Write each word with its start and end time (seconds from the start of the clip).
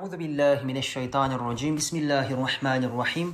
أعوذ 0.00 0.16
بالله 0.16 0.66
من 0.66 0.76
الشيطان 0.76 1.30
الرجيم 1.38 1.76
بسم 1.78 1.96
الله 1.96 2.26
الرحمن 2.34 2.82
الرحيم 2.90 3.28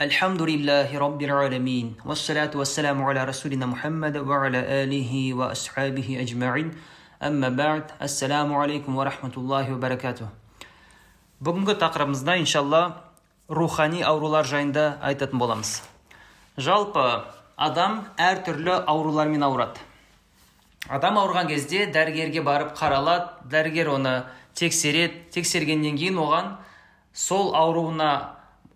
الحمد 0.00 0.42
لله 0.42 0.88
رب 0.98 1.20
العالمين 1.22 1.86
والصلاة 2.08 2.50
والسلام 2.54 3.02
على 3.04 3.20
رسولنا 3.24 3.66
محمد 3.66 4.16
وعلى 4.16 4.60
آله 4.84 5.34
وأصحابه 5.34 6.08
أجمعين 6.24 6.68
أما 7.22 7.48
بعد 7.48 7.84
السلام 8.00 8.48
عليكم 8.48 8.96
ورحمة 8.96 9.34
الله 9.36 9.64
وبركاته 9.76 10.26
бүгінгі 11.44 11.76
тақырыбымызда 11.84 12.40
иншалла 12.40 12.82
рухани 13.52 14.00
аурулар 14.00 14.48
жайында 14.48 14.96
айтатын 15.04 15.36
боламыз 15.36 15.82
жалпы 16.56 17.06
адам 17.60 18.06
әртүрлі 18.16 18.86
аурулармен 18.88 19.44
ауырады 19.44 19.84
адам 20.88 21.20
ауырған 21.20 21.52
кезде 21.52 21.84
дәрігерге 21.92 22.40
барып 22.40 22.72
қаралады 22.72 23.50
дәрігер 23.52 23.92
оны 24.00 24.14
тексереді 24.55 25.25
тексергеннен 25.35 25.97
кейін 25.99 26.19
оған 26.23 26.55
сол 27.13 27.53
ауруына 27.55 28.11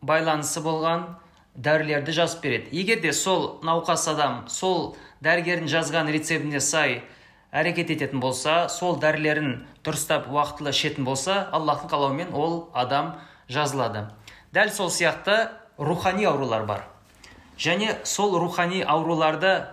байланысы 0.01 0.61
болған 0.63 1.05
дәрілерді 1.55 2.11
жазып 2.15 2.43
береді. 2.43 2.69
Егер 2.71 3.01
де 3.01 3.13
сол 3.13 3.59
науқас 3.63 4.07
адам 4.11 4.43
сол 4.47 4.95
дәрігердің 5.23 5.67
жазған 5.71 6.11
рецептіне 6.13 6.61
сай 6.63 7.01
әрекет 7.51 7.91
ететін 7.95 8.21
болса 8.23 8.67
сол 8.69 8.99
дәрілерін 9.01 9.65
дұрыстап 9.83 10.29
уақытылы 10.31 10.71
ішетін 10.75 11.07
болса 11.07 11.41
аллахтың 11.51 11.91
қалауымен 11.91 12.33
ол 12.33 12.69
адам 12.73 13.15
жазылады. 13.49 14.07
Дәл 14.53 14.71
сол 14.71 14.89
сияқты 14.89 15.49
рухани 15.77 16.25
аурулар 16.25 16.65
бар. 16.65 16.85
Және 17.57 17.97
сол 18.05 18.37
рухани 18.39 18.81
ауруларды 18.81 19.65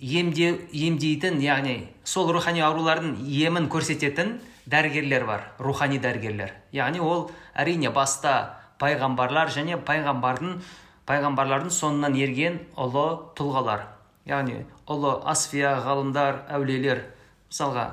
емде, 0.00 0.56
емдейтін 0.72 1.38
яғни 1.40 1.92
сол 2.04 2.32
рухани 2.32 2.60
аурулардың 2.60 3.14
емін 3.22 3.68
көрсететін 3.70 4.40
дәрігерлер 4.66 5.26
бар 5.26 5.44
рухани 5.58 5.98
дәрігерлер. 6.02 6.52
Яғни 6.72 7.00
ол 7.00 7.30
әрине 7.54 7.90
баста 7.94 8.58
пайғамбарлар 8.80 9.52
және 9.54 9.78
пайғамбардың 9.86 10.58
пайғамбарлардың 11.06 11.70
соңынан 11.70 12.16
ерген 12.18 12.58
ұлы 12.74 13.06
тұлғалар. 13.38 13.86
Яғни 14.26 14.64
ұлы 14.90 15.20
асфия 15.30 15.76
ғалымдар 15.84 16.42
әулиелер. 16.50 17.04
Мысалға 17.46 17.92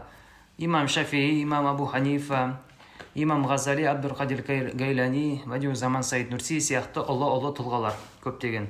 имам 0.58 0.88
шафии 0.88 1.42
имам 1.44 1.68
абу 1.68 1.86
ханифа 1.86 2.58
имам 3.16 3.46
ғазали 3.46 3.86
абдулқадир 3.86 4.74
гайлани 4.74 5.44
заман 5.74 6.04
саид 6.04 6.32
нурси 6.32 6.58
сияқты 6.58 7.06
ұлы 7.06 7.30
ұлы 7.30 7.54
тұлғалар 7.54 7.94
көптеген. 8.24 8.68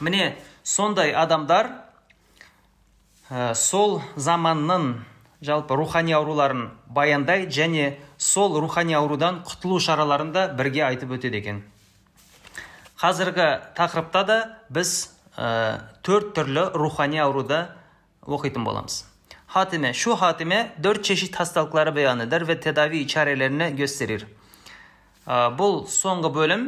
Міне 0.00 0.36
сондай 0.62 1.12
адамдар 1.12 1.68
ә, 3.28 3.54
сол 3.54 4.00
заманның 4.16 5.04
жалпы 5.42 5.76
рухани 5.76 6.12
ауруларын 6.12 6.70
баяндайды 6.86 7.50
және 7.50 7.98
сол 8.18 8.60
рухани 8.60 8.94
аурудан 8.94 9.42
құтылу 9.48 9.80
шараларын 9.80 10.32
да 10.32 10.48
бірге 10.48 10.84
айтып 10.88 11.16
өтеді 11.16 11.40
екен 11.40 11.62
қазіргі 13.00 13.48
тақырыпта 13.76 14.24
да 14.26 14.40
біз 14.68 15.10
ә, 15.36 15.80
төрт 16.02 16.34
түрлі 16.36 16.70
рухани 16.74 17.18
ауруды 17.18 17.66
оқитын 18.26 18.64
боламыз 18.64 19.04
Hatime, 19.50 19.94
şu 19.94 20.14
hatime 20.16 20.72
dört 20.82 21.04
çeşit 21.04 21.36
hastalıkları 21.36 21.96
beyan 21.96 22.20
eder 22.20 22.48
ve 22.48 22.60
tedavi 22.60 23.06
çarelerini 23.06 23.76
gösterir. 23.76 24.26
Бұл 25.26 25.88
соңғы 25.90 26.30
бөлім 26.36 26.62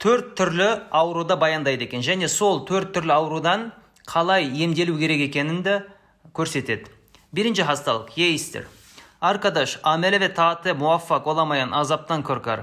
төрт 0.00 0.30
түрлі 0.38 0.68
ауруды 0.90 1.36
баяндайды 1.40 1.84
екен 1.84 2.00
және 2.00 2.28
сол 2.28 2.64
төрт 2.64 2.94
түрлі 2.96 3.12
аурудан 3.12 3.66
қалай 4.08 4.48
емделу 4.64 4.96
керек 4.98 5.20
екенін 5.28 5.60
de 5.64 5.76
көрсетеді. 6.32 6.88
Birinci 7.32 7.62
hastalık 7.62 8.18
yeistir. 8.18 8.64
Arkadaş 9.20 9.80
amele 9.82 10.20
ve 10.20 10.34
taate 10.34 10.72
muvaffak 10.72 11.26
olamayan 11.26 11.70
azaptan 11.70 12.22
korkar. 12.22 12.60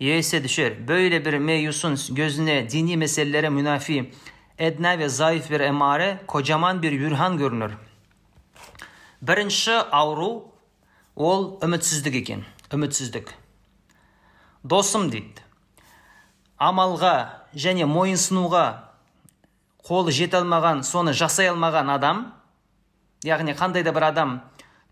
Yeise 0.00 0.44
düşer. 0.44 0.88
Böyle 0.88 1.24
bir 1.24 1.38
meyusun 1.38 1.98
gözüne 2.10 2.70
dini 2.70 2.96
meselelere 2.96 3.48
münafi, 3.48 4.12
edna 4.58 4.98
ve 4.98 5.08
zayıf 5.08 5.50
bir 5.50 5.60
emare, 5.60 6.20
kocaman 6.26 6.82
bir 6.82 6.92
yürhan 6.92 7.38
görünür. 7.38 7.72
бірінші 9.22 9.72
ауру 9.90 10.52
ол 11.16 11.56
үмітсіздік 11.64 12.14
екен 12.20 12.44
үмітсіздік 12.70 13.32
досым 14.62 15.08
дейді 15.10 15.40
амалға 16.60 17.46
және 17.56 17.88
мойынсынуға 17.88 18.66
қолы 19.88 20.12
жете 20.12 20.42
алмаған 20.42 20.84
соны 20.84 21.16
жасай 21.16 21.48
алмаған 21.48 21.90
адам 21.96 22.20
яғни 23.26 23.54
қандай 23.58 23.82
да 23.82 23.92
бір 23.92 24.08
адам 24.12 24.36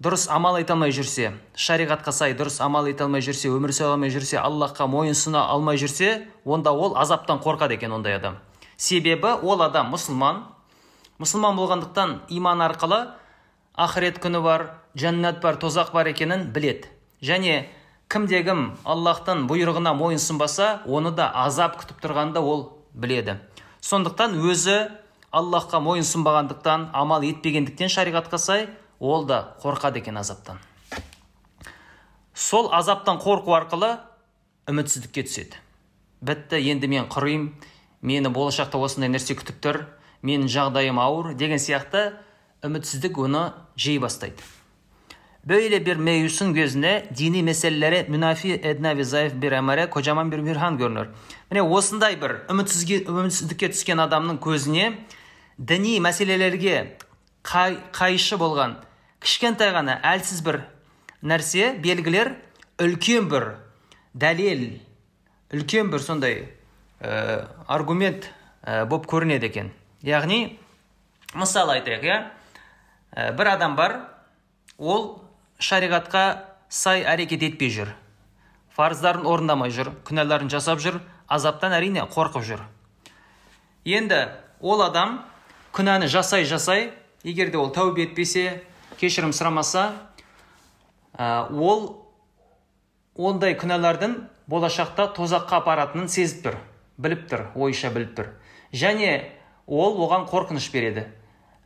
дұрыс 0.02 0.26
амал 0.32 0.58
ете 0.58 0.74
алмай 0.74 0.90
жүрсе 0.90 1.32
шариғатқа 1.54 2.12
сай 2.12 2.34
дұрыс 2.34 2.58
амал 2.64 2.88
ете 2.90 3.06
алмай 3.06 3.22
жүрсе 3.22 3.52
өмір 3.54 3.70
сүре 3.72 3.92
алмай 3.94 4.10
жүрсе 4.10 4.40
аллахқа 4.42 4.88
мойынсұна 4.90 5.44
алмай 5.54 5.78
жүрсе 5.78 6.24
онда 6.44 6.72
ол 6.74 6.96
азаптан 6.98 7.38
қорқады 7.38 7.78
екен 7.78 7.94
ондай 7.94 8.16
адам. 8.18 8.40
Себебі 8.76 9.36
ол 9.42 9.62
адам 9.62 9.92
мұсылман. 9.94 10.42
Мұсылман 11.22 11.54
болғандықтан 11.56 12.18
иман 12.28 12.64
арқылы 12.66 13.04
ақырет 13.78 14.18
күні 14.18 14.42
бар 14.42 14.66
жәннат 14.98 15.40
бар 15.40 15.60
тозақ 15.62 15.92
бар 15.92 16.10
екенін 16.10 16.50
білет. 16.52 16.90
және 17.22 17.68
кімде 18.08 18.42
кім 18.44 18.74
аллахтың 18.84 19.46
бұйрығына 19.48 19.94
мойынсынбаса 19.96 20.82
оны 20.86 21.14
да 21.14 21.30
азап 21.34 21.78
күтіп 21.80 22.02
тұрғанда 22.02 22.42
ол 22.42 22.82
біледі. 22.92 23.38
Сондықтан 23.80 24.36
өзі 24.42 24.90
аллахқа 25.34 25.80
мойынсынбағандықтан 25.82 26.88
амал 26.94 27.26
етпегендіктен 27.26 27.90
шариғатқа 27.90 28.38
сай 28.38 28.68
ол 29.00 29.26
да 29.26 29.56
қорқады 29.62 29.98
екен 29.98 30.16
азаптан. 30.16 30.58
Сол 32.34 32.70
азаптан 32.72 33.18
қорқу 33.18 33.54
арқылы 33.58 33.98
үмітсіздікке 34.70 35.26
түседі. 35.26 35.58
Бітті 36.22 36.62
енді 36.70 36.88
мен 36.88 37.08
құрыйм 37.10 37.48
мені 38.00 38.30
болашақта 38.30 38.78
осындай 38.78 39.10
нәрсе 39.10 39.36
күтіп 39.38 39.58
тұр 39.64 39.80
менің 40.22 40.48
жағдайым 40.48 41.00
ауыр 41.02 41.34
деген 41.34 41.58
сияқты 41.58 42.12
үмітсіздік 42.64 43.18
оны 43.18 43.50
жей 43.76 43.98
бастайды. 43.98 44.40
Böyle 45.44 45.86
bir 45.86 45.96
meyusun 45.96 46.54
gözüne 46.54 47.08
dini 47.18 47.42
meselelere 47.42 48.06
münafi 48.08 48.60
edna 48.62 48.96
kocaman 49.90 50.32
bir 50.32 50.38
бір 52.16 52.38
үмітсіздікке 52.48 53.68
түскен 53.74 54.00
адамның 54.00 54.40
көзіне 54.40 54.94
діни 55.58 55.98
мәселелерге 56.02 56.96
қай, 57.46 57.78
қайшы 57.92 58.38
болған 58.40 58.78
кішкентай 59.22 59.72
ғана 59.74 59.98
әлсіз 60.02 60.42
бір 60.44 60.62
нәрсе 61.22 61.74
белгілер 61.82 62.34
үлкен 62.82 63.28
бір 63.30 63.54
дәлел 64.14 64.64
үлкен 65.54 65.90
бір 65.92 66.02
сондай 66.02 66.38
ә, 67.00 67.46
аргумент 67.68 68.30
ә, 68.62 68.84
болып 68.86 69.06
көрінеді 69.10 69.50
екен. 69.50 69.70
Яғни 70.02 70.58
мысалы 71.34 71.78
айтайық 71.78 72.04
иә? 72.04 72.18
Бір 73.38 73.52
адам 73.54 73.76
бар 73.76 74.00
ол 74.78 75.22
шариғатқа 75.62 76.24
сай 76.68 77.04
әрекет 77.06 77.44
етпей 77.46 77.70
жүр. 77.70 77.92
Парыздарын 78.74 79.26
орындамай 79.30 79.70
жүр 79.70 79.92
күнәларын 80.08 80.50
жасап 80.50 80.82
жүр 80.82 80.98
азаптан 81.30 81.76
әрине 81.76 82.02
қорқып 82.10 82.42
жүр. 82.42 82.64
Енді 83.84 84.26
ол 84.60 84.82
адам 84.82 85.20
күнәні 85.74 86.06
жасай 86.08 86.46
жасай. 86.46 86.92
Егер 87.24 87.50
де 87.50 87.58
ол 87.58 87.72
тәубе 87.74 88.04
етпесе 88.06 88.62
кешірім 89.00 89.32
сұрамаса 89.34 89.90
ә, 91.16 91.48
ол 91.50 92.04
ондай 93.16 93.56
күнәлардың 93.58 94.16
болашақта 94.50 95.08
тозаққа 95.16 95.62
апаратынын 95.62 96.10
сезіп 96.12 96.44
тұр 96.44 96.58
біліп 96.98 97.26
тұр 97.30 97.46
ойша 97.56 97.90
біліп 97.94 98.14
тұр. 98.18 98.30
Және 98.72 99.32
ол 99.66 99.98
оған 100.04 100.28
қорқыныш 100.30 100.70
береді. 100.72 101.08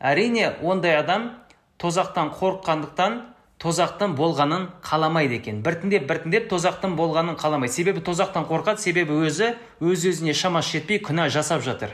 Әрине 0.01 0.55
ондай 0.63 0.97
адам 0.97 1.33
тозақтан 1.79 2.33
қорыққандықтан 2.39 3.21
тозақтан 3.59 4.15
болғанын 4.17 4.69
қаламайды 4.83 5.41
екен. 5.41 5.63
Біртіндеп 5.63 6.07
біртіндеп 6.09 6.49
тозақтан 6.51 6.95
болғанын 6.97 7.37
қаламайды. 7.37 7.75
Себебі 7.75 8.05
тозақтан 8.07 8.47
қорқады 8.47 8.79
себебі 8.79 9.19
өзі 9.27 9.57
өз 9.81 10.07
өзіне 10.13 10.35
шамасы 10.35 10.79
жетпей 10.79 11.03
күнә 11.03 11.29
жасап 11.35 11.67
жатыр. 11.67 11.91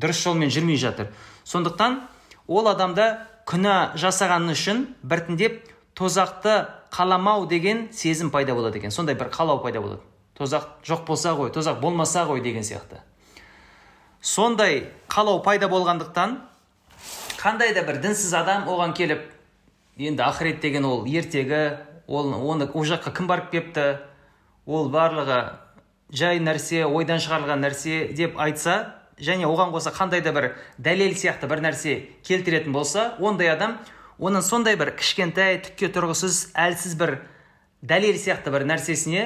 Дұрыс 0.00 0.22
жолмен 0.24 0.50
жүрмей 0.50 0.76
жатыр. 0.76 1.12
Сондықтан 1.44 2.00
ол 2.46 2.68
адамда 2.68 3.26
күнә 3.46 3.94
жасағаны 4.00 4.54
үшін 4.56 4.86
біртіндеп 5.02 5.62
тозақты 5.94 6.66
қаламау 6.90 7.46
деген 7.48 7.88
сезім 7.92 8.30
пайда 8.30 8.54
болады 8.54 8.78
екен. 8.78 8.90
Сондай 8.90 9.14
бір 9.14 9.30
қалау 9.30 9.62
пайда 9.62 9.80
болады. 9.80 10.00
Тозақ 10.34 10.82
жоқ 10.84 11.04
болса 11.06 11.34
ғой 11.34 11.50
тозақ 11.50 11.80
болмаса 11.80 12.24
ғой 12.26 12.42
деген 12.42 12.62
сияқты. 12.62 13.00
Сондай 14.20 14.90
қалау 15.08 15.42
пайда 15.42 15.68
болғандықтан 15.68 16.38
қандай 17.38 17.74
да 17.74 17.82
бір 17.84 18.00
дінсіз 18.02 18.34
адам 18.34 18.68
оған 18.68 18.94
келіп 18.96 19.30
енді 19.98 20.22
ақырет 20.24 20.60
деген 20.60 20.84
ол 20.84 21.04
ертегі 21.06 21.78
ол 22.06 22.32
оны 22.34 22.66
ол 22.72 22.84
жаққа 22.84 23.12
кім 23.14 23.26
барып 23.28 23.50
кепті? 23.50 23.98
Ол 24.66 24.88
барлығы 24.90 25.58
жай 26.10 26.40
нәрсе 26.40 26.84
ойдан 26.86 27.20
шығарылған 27.20 27.62
нәрсе 27.62 28.12
деп 28.16 28.38
айтса 28.40 29.03
және 29.18 29.46
оған 29.46 29.72
қоса 29.74 29.92
қандай 29.94 30.22
да 30.22 30.32
бір 30.32 30.52
дәлел 30.78 31.14
сияқты 31.14 31.48
бір 31.50 31.62
нәрсе 31.64 31.96
келтіретін 32.26 32.72
болса 32.72 33.14
ондай 33.20 33.52
адам 33.52 33.78
оның 34.18 34.42
сондай 34.42 34.76
бір 34.76 34.94
кішкентай 34.98 35.60
түкке 35.64 35.90
тұрғысыз 35.94 36.54
әлсіз 36.54 36.96
бір 36.98 37.18
дәлел 37.82 38.18
сияқты 38.18 38.50
бір 38.54 38.66
нәрсесіне 38.70 39.24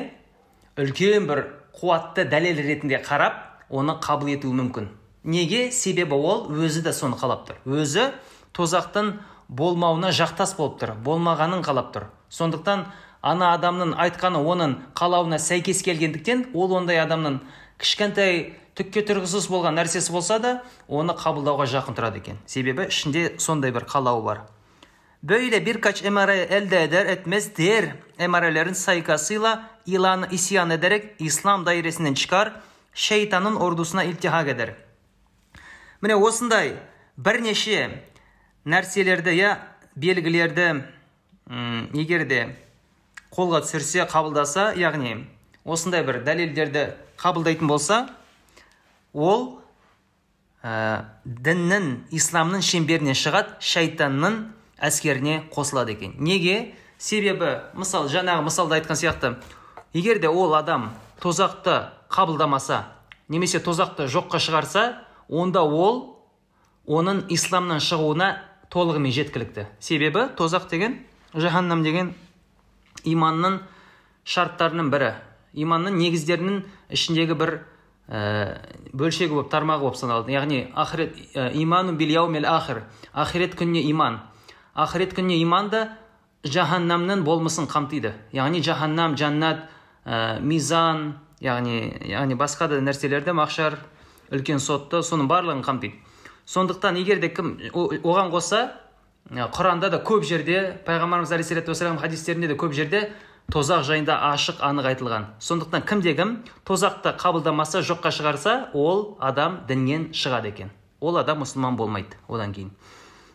үлкен 0.79 1.29
бір 1.29 1.45
қуатты 1.79 2.25
дәлел 2.29 2.61
ретінде 2.63 3.01
қарап 3.05 3.45
оны 3.71 3.99
қабыл 4.03 4.33
етуі 4.35 4.55
мүмкін. 4.59 4.89
Неге? 5.25 5.69
Себебі 5.73 6.17
ол 6.17 6.47
өзі 6.51 6.83
де 6.87 6.93
соны 6.93 7.19
қалап 7.21 7.45
тұр. 7.49 7.59
Өзі 7.67 8.11
тозақтың 8.57 9.13
болмауына 9.49 10.13
жақтас 10.15 10.57
болып 10.57 10.79
тұр 10.81 10.95
болмағанын 11.05 11.63
қалап 11.67 11.93
тұр. 11.95 12.09
Сондықтан 12.31 12.87
ана 13.23 13.53
адамның 13.57 13.95
айтқаны 13.99 14.41
оның 14.41 14.77
қалауына 14.99 15.39
сәйкес 15.43 15.83
келгендіктен 15.85 16.49
ол 16.55 16.75
ондай 16.79 17.01
адамның 17.03 17.41
кішкентай 17.79 18.55
түкке 18.79 19.03
тұрғысыз 19.03 19.49
болған 19.51 19.75
нәрсесі 19.81 20.13
болса 20.15 20.39
да 20.39 20.53
оны 20.87 21.17
қабылдауға 21.19 21.67
жақын 21.67 21.99
тұрады 21.99 22.23
екен. 22.23 22.39
Себебі 22.47 22.87
ішінде 22.89 23.35
сондай 23.39 23.75
бір 23.75 23.89
қалауы 23.91 24.25
бар. 24.25 24.41
Böyle 25.23 25.67
birkaç 25.67 26.05
emare 26.05 26.39
elde 26.39 26.83
eder 26.83 27.07
etmez 27.07 27.57
diğer 27.57 27.85
emarelerin 28.19 28.73
saykasıyla 28.73 29.71
ilanı 29.87 30.29
isyan 30.31 30.71
ederek 30.71 31.15
İslam 31.19 31.67
dairesinden 31.67 32.15
çıkar, 32.15 32.53
şeytanın 32.95 33.57
ordusuna 33.57 34.05
iltihak 34.05 34.49
eder. 34.49 34.75
міне 36.03 36.15
осындай 36.15 36.77
бірнеше 37.19 37.89
нәрселерді 38.67 39.33
иә 39.35 39.57
белгілерді 39.99 40.67
егер 41.99 42.23
де 42.31 42.43
қолға 43.35 43.65
түсірсе 43.65 44.07
қабылдаса 44.07 44.71
яғни 44.79 45.17
осындай 45.65 46.05
бір 46.07 46.21
дәлелдерді 46.27 46.85
қабылдайтын 47.19 47.67
болса 47.67 47.99
ол 49.15 49.61
ә, 50.63 51.05
діннің 51.25 52.11
исламның 52.15 52.63
шеңберінен 52.65 53.17
шығады 53.19 53.57
шайтанның 53.61 54.41
әскеріне 54.79 55.43
қосылады 55.55 55.95
екен. 55.97 56.15
Неге? 56.19 56.75
Себебі 56.99 57.61
мысал 57.79 58.09
жаңағы 58.11 58.43
мысалда 58.49 58.81
айтқан 58.81 58.99
сияқты 58.99 59.37
егер 59.95 60.19
де 60.19 60.29
ол 60.29 60.55
адам 60.59 60.91
тозақты 61.23 61.93
қабылдамаса 62.11 62.85
немесе 63.29 63.61
тозақты 63.63 64.09
жоққа 64.11 64.41
шығарса 64.43 64.85
онда 65.29 65.63
ол 65.63 66.19
оның 66.89 67.27
исламнан 67.31 67.79
шығуына 67.85 68.33
толығымен 68.73 69.13
жеткілікті. 69.13 69.67
Себебі 69.81 70.27
тозақ 70.37 70.69
деген 70.71 70.99
жаһаннам 71.35 71.85
деген 71.85 72.15
иманның 73.05 73.61
шарттарының 74.25 74.91
бірі. 74.93 75.13
Иманның 75.55 75.97
негіздерінің 76.01 76.63
ішіндегі 76.93 77.37
бір 77.39 77.55
бөлшегі 78.09 79.35
болып 79.35 79.51
тармағы 79.53 79.85
болып 79.85 79.97
саналады. 80.01 80.33
Яғни 80.33 80.63
ақырет 80.75 81.17
ә, 81.35 81.51
иману 81.55 81.93
бил 81.93 82.17
ахир. 82.17 82.85
Ақирет 83.13 83.55
күніне 83.55 83.83
иман. 83.91 84.21
Ақырет 84.75 85.15
күніне 85.15 85.43
иман 85.43 85.69
да 85.69 85.99
жаһаннамның 86.45 87.23
болмысын 87.25 87.69
қамтиды. 87.69 88.15
Яғни 88.33 88.63
жаһаннам 88.63 89.17
жаннат 89.17 89.69
ә, 90.07 90.41
мизан 90.41 91.19
яғни 91.41 92.09
яғни 92.09 92.35
басқа 92.35 92.69
да 92.69 92.81
нәрселерді 92.81 93.33
махшар 93.33 93.79
үлкен 94.33 94.59
сотты 94.59 95.03
соның 95.03 95.29
барлығын 95.29 95.63
қамтиды. 95.63 95.95
Сондықтан 96.47 96.97
егер 96.97 97.21
де 97.21 97.29
кім 97.29 97.59
оған 97.75 98.33
қоса 98.33 98.71
құранда 99.29 99.91
да 99.91 100.01
көп 100.01 100.25
жерде 100.25 100.79
пайғамбарымыз 100.87 101.67
вассалам 101.69 101.99
хадистерінде 101.99 102.49
де 102.49 102.55
көп 102.55 102.73
жерде 102.73 103.13
тозақ 103.53 103.85
жайында 103.89 104.15
ашық 104.29 104.61
анық 104.61 104.91
айтылған. 104.91 105.25
Сондықтан 105.41 105.85
кімде 105.89 106.13
кім 106.15 106.35
тозақты 106.69 107.15
қабылдамаса 107.17 107.81
жоққа 107.81 108.13
шығарса 108.13 108.55
ол 108.75 109.17
адам 109.21 109.63
діннен 109.69 110.11
шығады 110.13 110.53
екен. 110.53 110.71
Ол 111.01 111.17
адам 111.17 111.41
мұсылман 111.43 111.77
болмайды 111.77 112.19
одан 112.29 112.53
кейін. 112.53 112.71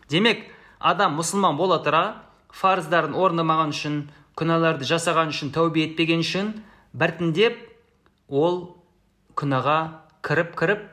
Демек 0.08 0.44
адам 0.78 1.18
мұсылман 1.18 1.56
бола 1.58 1.80
тұра 1.82 2.02
фарыздарын 2.54 3.16
орындамаған 3.18 3.74
үшін 3.74 3.96
күнәларды 4.38 4.86
жасаған 4.86 5.34
үшін 5.34 5.50
тәубе 5.54 5.88
етпеген 5.88 6.22
үшін 6.22 6.52
біртіндеп 6.94 7.58
ол 8.28 8.76
күнәға 9.34 9.78
кіріп 10.22 10.54
кіріп 10.60 10.86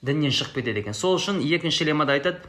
діннен 0.00 0.32
шығып 0.32 0.62
кетеді 0.62 0.80
екен. 0.80 0.96
Сол 0.96 1.18
үшін 1.20 1.42
екінші 1.44 1.90
лемада 1.90 2.16
айтады 2.16 2.40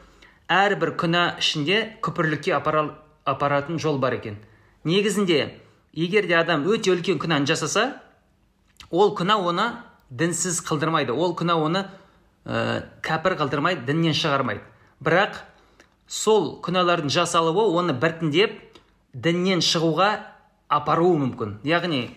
әрбір 0.47 0.95
күнә 0.95 1.25
ішінде 1.43 1.97
күпірлікке 1.99 2.55
апаратын 2.55 3.79
жол 3.79 3.99
бар 3.99 4.15
екен. 4.21 4.39
Негізінде 4.83 5.62
егер 5.93 6.27
де 6.27 6.37
адам 6.37 6.65
өте 6.69 6.91
үлкен 6.93 7.19
күнәні 7.21 7.47
жасаса 7.49 8.01
ол 8.89 9.13
күнә 9.17 9.37
оны 9.37 9.69
дінсіз 10.09 10.61
қылдырмайды. 10.65 11.13
Ол 11.13 11.33
күнә 11.37 11.55
оны 11.57 11.85
ә, 12.45 12.83
кәпір 13.05 13.37
қылдырмайды 13.39 13.85
діннен 13.87 14.13
шығармайды. 14.17 14.61
Бірақ 15.03 15.39
сол 16.07 16.59
күнәлардың 16.65 17.09
жасалуы 17.13 17.65
оны 17.77 17.93
біртіндеп 17.97 18.59
діннен 19.13 19.61
шығуға 19.61 20.09
апаруы 20.69 21.17
мүмкін. 21.21 21.57
Яғни 21.65 22.07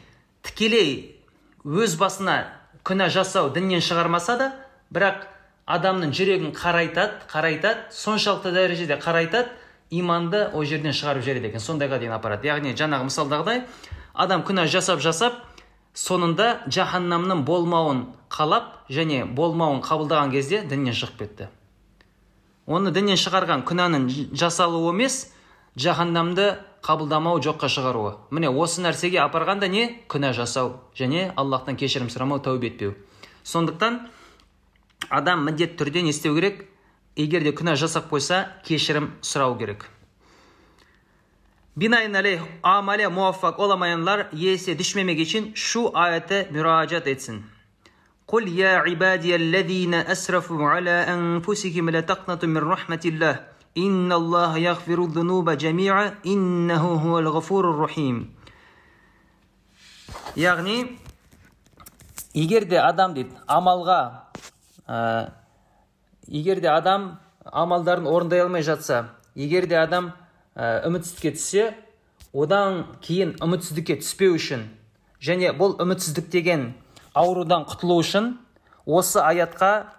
тікелей 0.44 1.16
өз 1.64 1.96
басына 2.00 2.38
күнә 2.86 3.08
жасау 3.12 3.50
діннен 3.54 3.84
шығармаса 3.84 4.36
да 4.40 4.50
бірақ 4.92 5.26
адамның 5.66 6.12
жүрегін 6.14 6.52
қарайтады 6.54 7.26
қарайтады 7.30 7.90
соншалықты 7.90 8.52
дәрежеде 8.54 9.00
қарайтады 9.02 9.50
иманды 9.90 10.48
ол 10.52 10.64
жерден 10.64 10.92
шығарып 10.92 11.24
жібереді 11.24 11.50
екен. 11.52 11.62
Сондайға 11.62 11.98
дейін 12.00 12.16
апарады 12.16 12.48
яғни 12.48 12.74
жаңағы 12.76 13.08
мысалдағыдай 13.08 13.62
адам 14.14 14.42
күнә 14.46 14.66
жасап 14.70 15.00
жасап 15.00 15.38
соңында 15.96 16.66
жаһаннамның 16.68 17.44
болмауын 17.46 18.02
қалап 18.30 18.88
және 18.90 19.24
болмауын 19.24 19.80
қабылдаған 19.86 20.32
кезде 20.32 20.62
діннен 20.68 20.96
шығып 20.96 21.18
кетті. 21.22 21.48
Оны 22.66 22.90
діннен 22.90 23.16
шығарған 23.16 23.62
күнәнің 23.68 24.08
жасалуы 24.34 24.90
емес 24.92 25.32
жаһаннамды 25.76 26.56
қабылдамау 26.82 27.40
жоққа 27.42 27.70
шығаруы. 27.70 28.12
Міне 28.30 28.50
осы 28.50 28.82
нәрсеге 28.82 29.20
апарғанда 29.22 29.68
не? 29.68 30.02
Күнә 30.08 30.32
жасау 30.34 30.76
және 30.98 31.32
аллахтан 31.36 31.76
кешірім 31.76 32.10
сұрамау 32.12 32.42
тәубе 32.42 32.70
етпеу. 32.70 32.94
Сондықтан 33.44 34.00
адам 35.10 35.44
міндетті 35.46 35.78
түрде 35.78 36.02
не 36.02 36.10
істеу 36.10 36.34
керек? 36.34 36.66
егер 37.15 37.43
де 37.43 37.51
күнә 37.51 37.75
жасап 37.75 38.09
қойса 38.11 38.45
кешірім 38.67 39.11
сұрау 39.21 39.57
керек 39.59 39.85
бинайналейх 41.75 42.41
амале 42.63 43.09
муаффак 43.09 43.59
оламаянlar 43.59 44.27
есе 44.33 44.79
düşmemek 44.79 45.19
için 45.19 45.51
şu 45.55 45.91
ayete 45.93 46.47
müracaat 46.51 47.07
etsin. 47.07 47.43
قل 48.31 48.47
يا 48.47 48.73
عبادي 48.87 49.35
الذين 49.35 49.93
أسرفوا 49.93 50.69
على 50.69 50.95
أنفسهم 51.15 51.89
لا 51.89 52.01
تقنطوا 52.01 52.49
من 52.49 52.63
رحمة 52.73 53.03
الله 53.05 53.35
إن 53.77 54.11
الله 54.11 54.57
يغفر 54.57 54.99
الذنوب 55.03 55.49
جميعا 55.49 56.15
إنه 56.25 56.83
هو 57.03 57.19
الغفور 57.19 57.63
الرحيم 57.69 58.17
яғни 60.35 60.99
егер 62.35 62.65
де 62.67 62.79
адам 62.79 63.13
дейді 63.15 63.35
амалға 63.47 63.99
ә, 64.87 65.31
егер 66.28 66.60
де 66.60 66.70
адам 66.70 67.18
амалдарын 67.44 68.06
орындай 68.06 68.40
алмай 68.42 68.62
жатса 68.62 69.10
егер 69.34 69.66
де 69.66 69.76
адам 69.78 70.12
ә, 70.54 70.86
үмітсіздікке 70.88 71.34
түссе 71.36 71.74
одан 72.32 72.84
кейін 73.00 73.36
үмітсіздікке 73.42 74.00
түспеу 74.02 74.36
үшін 74.36 74.66
және 75.22 75.52
бұл 75.56 75.76
үмітсіздік 75.82 76.28
деген 76.32 76.72
аурудан 77.16 77.64
құтылу 77.68 78.00
үшін 78.02 78.34
осы 78.86 79.20
аятқа 79.20 79.96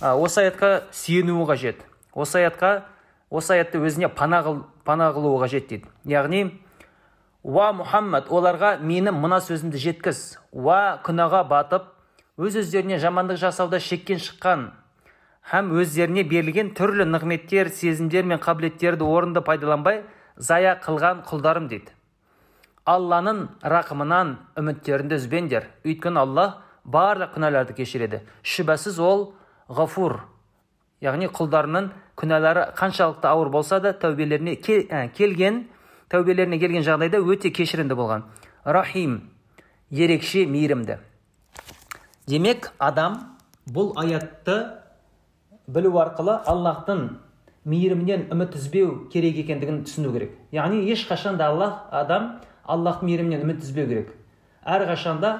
осы 0.00 0.44
аятқа 0.44 0.84
сүйенуі 0.92 1.46
қажет. 1.46 1.82
Осы 2.14 2.42
аятқа 2.42 2.84
осы 3.30 3.54
аятты 3.54 3.78
өзіне 3.78 4.08
пана, 4.08 4.42
қыл, 4.42 4.62
пана 4.84 5.10
қылуы 5.14 5.42
қажет 5.42 5.68
дейді. 5.68 5.90
Яғни 6.04 6.60
уа 7.42 7.72
мұхаммад 7.76 8.30
оларға 8.30 8.76
менің 8.80 9.18
мына 9.20 9.40
сөзімді 9.44 9.78
жеткіз. 9.78 10.38
Уа 10.52 11.00
күнәға 11.04 11.44
батып 11.48 11.90
өз 12.38 12.58
өздеріне 12.62 12.98
жамандық 13.02 13.38
жасауда 13.42 13.80
шеккен 13.80 14.22
шыққан 14.22 14.70
һәм 15.50 15.74
өздеріне 15.76 16.24
берілген 16.24 16.72
түрлі 16.76 17.04
нығметтер 17.08 17.68
сезімдер 17.68 18.24
мен 18.24 18.40
қабілеттерді 18.40 19.04
орынды 19.04 19.42
пайдаланбай 19.44 20.02
зая 20.36 20.78
қылған 20.80 21.20
құлдарым 21.28 21.68
дейді. 21.68 21.92
Алланың 22.84 23.46
рақымынан 23.60 24.34
үміттеріңді 24.60 25.18
үзбеңдер. 25.20 25.68
Өйткені 25.84 26.20
алла 26.20 26.46
барлық 26.84 27.34
күнәларды 27.36 27.76
кешіреді. 27.76 28.22
Шүбәсіз 28.42 28.98
ол 29.00 29.34
ғафур. 29.68 30.22
Яғни 31.04 31.28
құлдарының 31.28 31.90
күнәлары 32.16 32.70
қаншалықты 32.76 33.28
ауыр 33.28 33.50
болса 33.52 33.80
да 33.80 33.92
тәубелеріне 33.92 34.56
келген 35.16 35.64
тәубелеріне 36.12 36.58
келген 36.60 36.84
жағдайда 36.84 37.20
өте 37.20 37.50
кешірімді 37.52 37.96
болған. 37.96 38.24
Рахим 38.64 39.20
ерекше 39.90 40.46
мейірімді. 40.46 40.98
Демек 42.26 42.72
адам 42.78 43.18
бұл 43.68 43.92
аятты 44.00 44.83
білу 45.66 45.94
арқылы 46.00 46.38
аллахтың 46.46 47.06
мейірімінен 47.64 48.28
үміт 48.34 48.56
үзбеу 48.58 49.08
керек 49.12 49.38
екендігін 49.40 49.84
түсіну 49.86 50.12
керек. 50.12 50.34
Яғни 50.52 50.84
ешқашан 50.92 51.38
да 51.40 51.48
аллах 51.48 51.86
адам 51.90 52.40
аллахтың 52.64 53.08
мейірімінен 53.08 53.46
үміт 53.46 53.64
үзбеу 53.64 53.88
керек. 53.88 54.12
Әрқашанда 54.64 55.30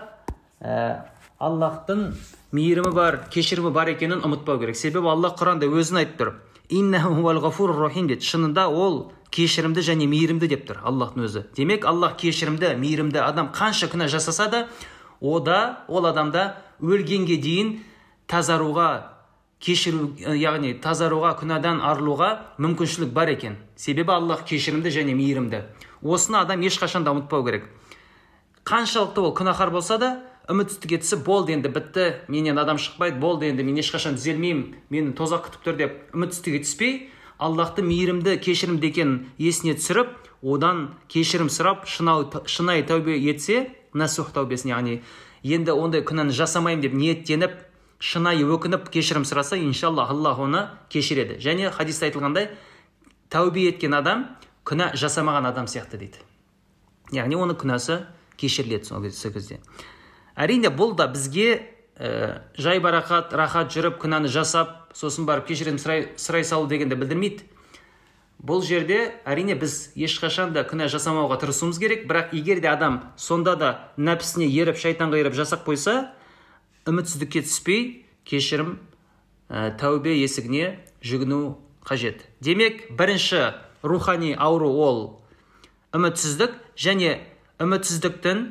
ә, 0.61 1.05
аллахтың 1.39 2.15
мейірімі 2.53 2.95
бар 2.97 3.21
кешірімі 3.29 3.75
бар 3.75 3.93
екенін 3.93 4.25
ұмытпау 4.25 4.63
керек. 4.63 4.81
Себебі 4.81 5.13
аллах 5.13 5.37
құранда 5.37 5.69
өзін 5.69 6.01
айтып 6.05 6.21
тұр. 6.21 6.35
Деді 6.65 8.25
шынында 8.25 8.69
ол 8.73 9.13
кешірімді 9.31 9.85
және 9.85 10.09
мейірімді 10.09 10.49
деп 10.49 10.65
тұр 10.69 10.81
аллахтың 10.89 11.27
өзі. 11.29 11.43
Демек 11.57 11.85
аллах 11.85 12.17
кешірімді 12.17 12.73
мейірімді 12.81 13.21
адам 13.21 13.51
қанша 13.53 13.91
күнә 13.93 14.09
жасаса 14.09 14.49
да 14.49 14.67
ода 15.21 15.85
ол 15.89 16.07
адамда 16.07 16.55
өлгенге 16.81 17.37
дейін 17.43 17.81
тазаруға 18.27 19.14
кешіру 19.65 20.11
яғни 20.21 20.75
тазаруға 20.85 21.33
күнәдан 21.41 21.81
арылуға 21.81 22.31
мүмкіншілік 22.61 23.15
бар 23.17 23.33
екен. 23.33 23.57
Себебі 23.77 24.13
аллах 24.13 24.45
кешірімді 24.45 24.93
және 24.93 25.17
мейірімді. 25.17 25.65
Осыны 26.03 26.43
адам 26.43 26.61
ешқашан 26.61 27.05
да 27.05 27.15
ұмытпау 27.17 27.47
керек. 27.47 27.71
Қаншалықты 28.69 29.25
ол 29.25 29.33
күнәһар 29.37 29.73
болса 29.73 29.99
да 29.99 30.11
үмітсіздікке 30.49 31.01
түсіп 31.01 31.25
болды 31.25 31.55
енді 31.57 31.71
бітті 31.73 32.05
менен 32.29 32.59
адам 32.61 32.77
шықпайды 32.77 33.17
болды 33.21 33.49
енді 33.49 33.65
мен 33.65 33.81
ешқашан 33.81 34.19
түзелмеймін 34.19 34.75
мені 34.93 35.15
тозақ 35.17 35.47
күтіп 35.47 35.65
тұр 35.65 35.79
деп 35.79 35.95
үмітсіздікке 36.13 36.61
түспей 36.67 36.93
аллахты 37.41 37.85
мейірімді 37.87 38.37
кешірімді 38.45 38.91
екенін 38.93 39.15
есіне 39.41 39.73
түсіріп 39.79 40.13
одан 40.45 40.91
кешірім 41.09 41.49
сұрап 41.49 41.89
шынайы 41.89 42.85
тәубе 42.85 43.17
етсе 43.17 43.71
насух 43.97 44.35
тәубесін 44.37 44.75
яғни 44.75 44.99
енді 45.57 45.73
ондай 45.73 46.05
күнәні 46.05 46.37
жасамаймын 46.37 46.85
деп 46.85 46.99
ниеттеніп 47.01 47.57
шынайы 48.05 48.45
өкініп 48.45 48.91
кешірім 48.93 49.25
сұраса 49.25 49.57
иншалла 49.57 50.05
аллах 50.13 50.39
оны 50.45 50.67
кешіреді. 50.93 51.39
Және 51.41 51.71
хадисте 51.73 52.11
айтылғандай 52.11 52.51
тәубе 53.33 53.65
еткен 53.71 53.97
адам 53.97 54.27
күнә 54.69 54.91
жасамаған 54.99 55.49
адам 55.49 55.69
сияқты 55.71 55.97
дейді. 56.03 56.21
Яғни 57.17 57.39
оның 57.41 57.57
күнәсі 57.63 58.03
кешіріледі 58.37 58.91
сол 58.91 59.05
кезде. 59.07 59.61
Әрине 60.37 60.69
бұл 60.69 60.93
да 60.99 61.07
бізге 61.09 61.63
ә, 61.97 62.43
жай 62.59 62.83
барақат 62.85 63.33
рахат 63.33 63.73
жүріп 63.73 63.97
күнәні 64.03 64.29
жасап 64.29 64.91
сосын 64.93 65.25
барып 65.25 65.47
кешірім 65.49 65.79
сұрай, 65.81 66.11
сұрай 66.21 66.45
салу 66.45 66.69
дегенді 66.69 66.99
білдірмейді. 67.01 67.47
Бұл 68.45 68.61
жерде 68.67 69.15
әрине 69.25 69.55
біз 69.57 69.95
ешқашан 69.97 70.53
да 70.53 70.67
күнә 70.69 70.91
жасамауға 70.93 71.39
тырысуымыз 71.41 71.79
керек. 71.81 72.05
Бірақ 72.11 72.35
егер 72.37 72.61
де 72.61 72.69
адам 72.69 73.01
сонда 73.17 73.55
да 73.57 73.71
нәпсісіне 73.97 74.51
еріп 74.51 74.77
шайтанға 74.77 75.23
еріп 75.23 75.39
жасап 75.39 75.65
қойса 75.65 76.11
үмітсіздікке 76.89 77.45
түспей 77.45 77.85
кешірім 78.29 78.79
ә, 79.49 79.75
тәубе 79.81 80.17
есігіне 80.19 80.81
жүгіну 81.05 81.57
қажет. 81.85 82.25
Демек 82.41 82.91
бірінші 82.93 83.55
рухани 83.83 84.35
ауру 84.39 84.71
ол 84.73 85.01
үмітсіздік 85.95 86.57
және 86.77 87.19
үмітсіздіктің 87.63 88.47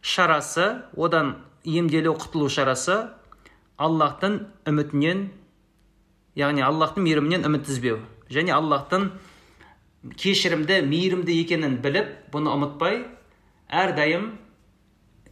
шарасы 0.00 0.66
одан 0.94 1.36
емделу 1.64 2.14
құтылу 2.14 2.48
шарасы 2.52 3.00
аллахтың 3.76 4.38
үмітінен 4.68 5.26
яғни 6.38 6.62
аллахтың 6.62 7.04
мейірімінен 7.08 7.48
үміт 7.48 7.68
үзбеу 7.72 7.98
және 8.32 8.54
аллахтың 8.54 9.10
кешірімді 10.20 10.82
мейірімді 10.86 11.34
екенін 11.42 11.78
біліп 11.82 12.12
бұны 12.32 12.52
ұмытпай 12.54 13.02
әрдайым 13.66 14.30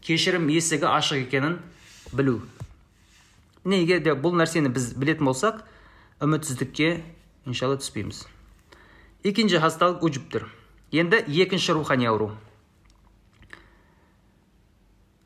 кешірім 0.04 0.50
есігі 0.50 0.90
ашық 0.90 1.22
екенін 1.28 1.60
білу. 2.14 2.40
Міне 3.64 3.83
егер 3.83 4.02
де 4.04 4.14
бұл 4.14 4.37
нәрсені 4.38 4.71
біз 4.73 4.92
білетін 4.99 5.26
болсақ 5.28 5.62
үмітсіздікке 6.25 7.00
иншалла 7.47 7.78
түспейміз. 7.80 8.25
Екінші 9.25 9.61
хасталық 9.62 10.04
уджубтыр 10.04 10.49
енді 10.92 11.25
екінші 11.42 11.73
рухани 11.73 12.06
ауру. 12.06 12.33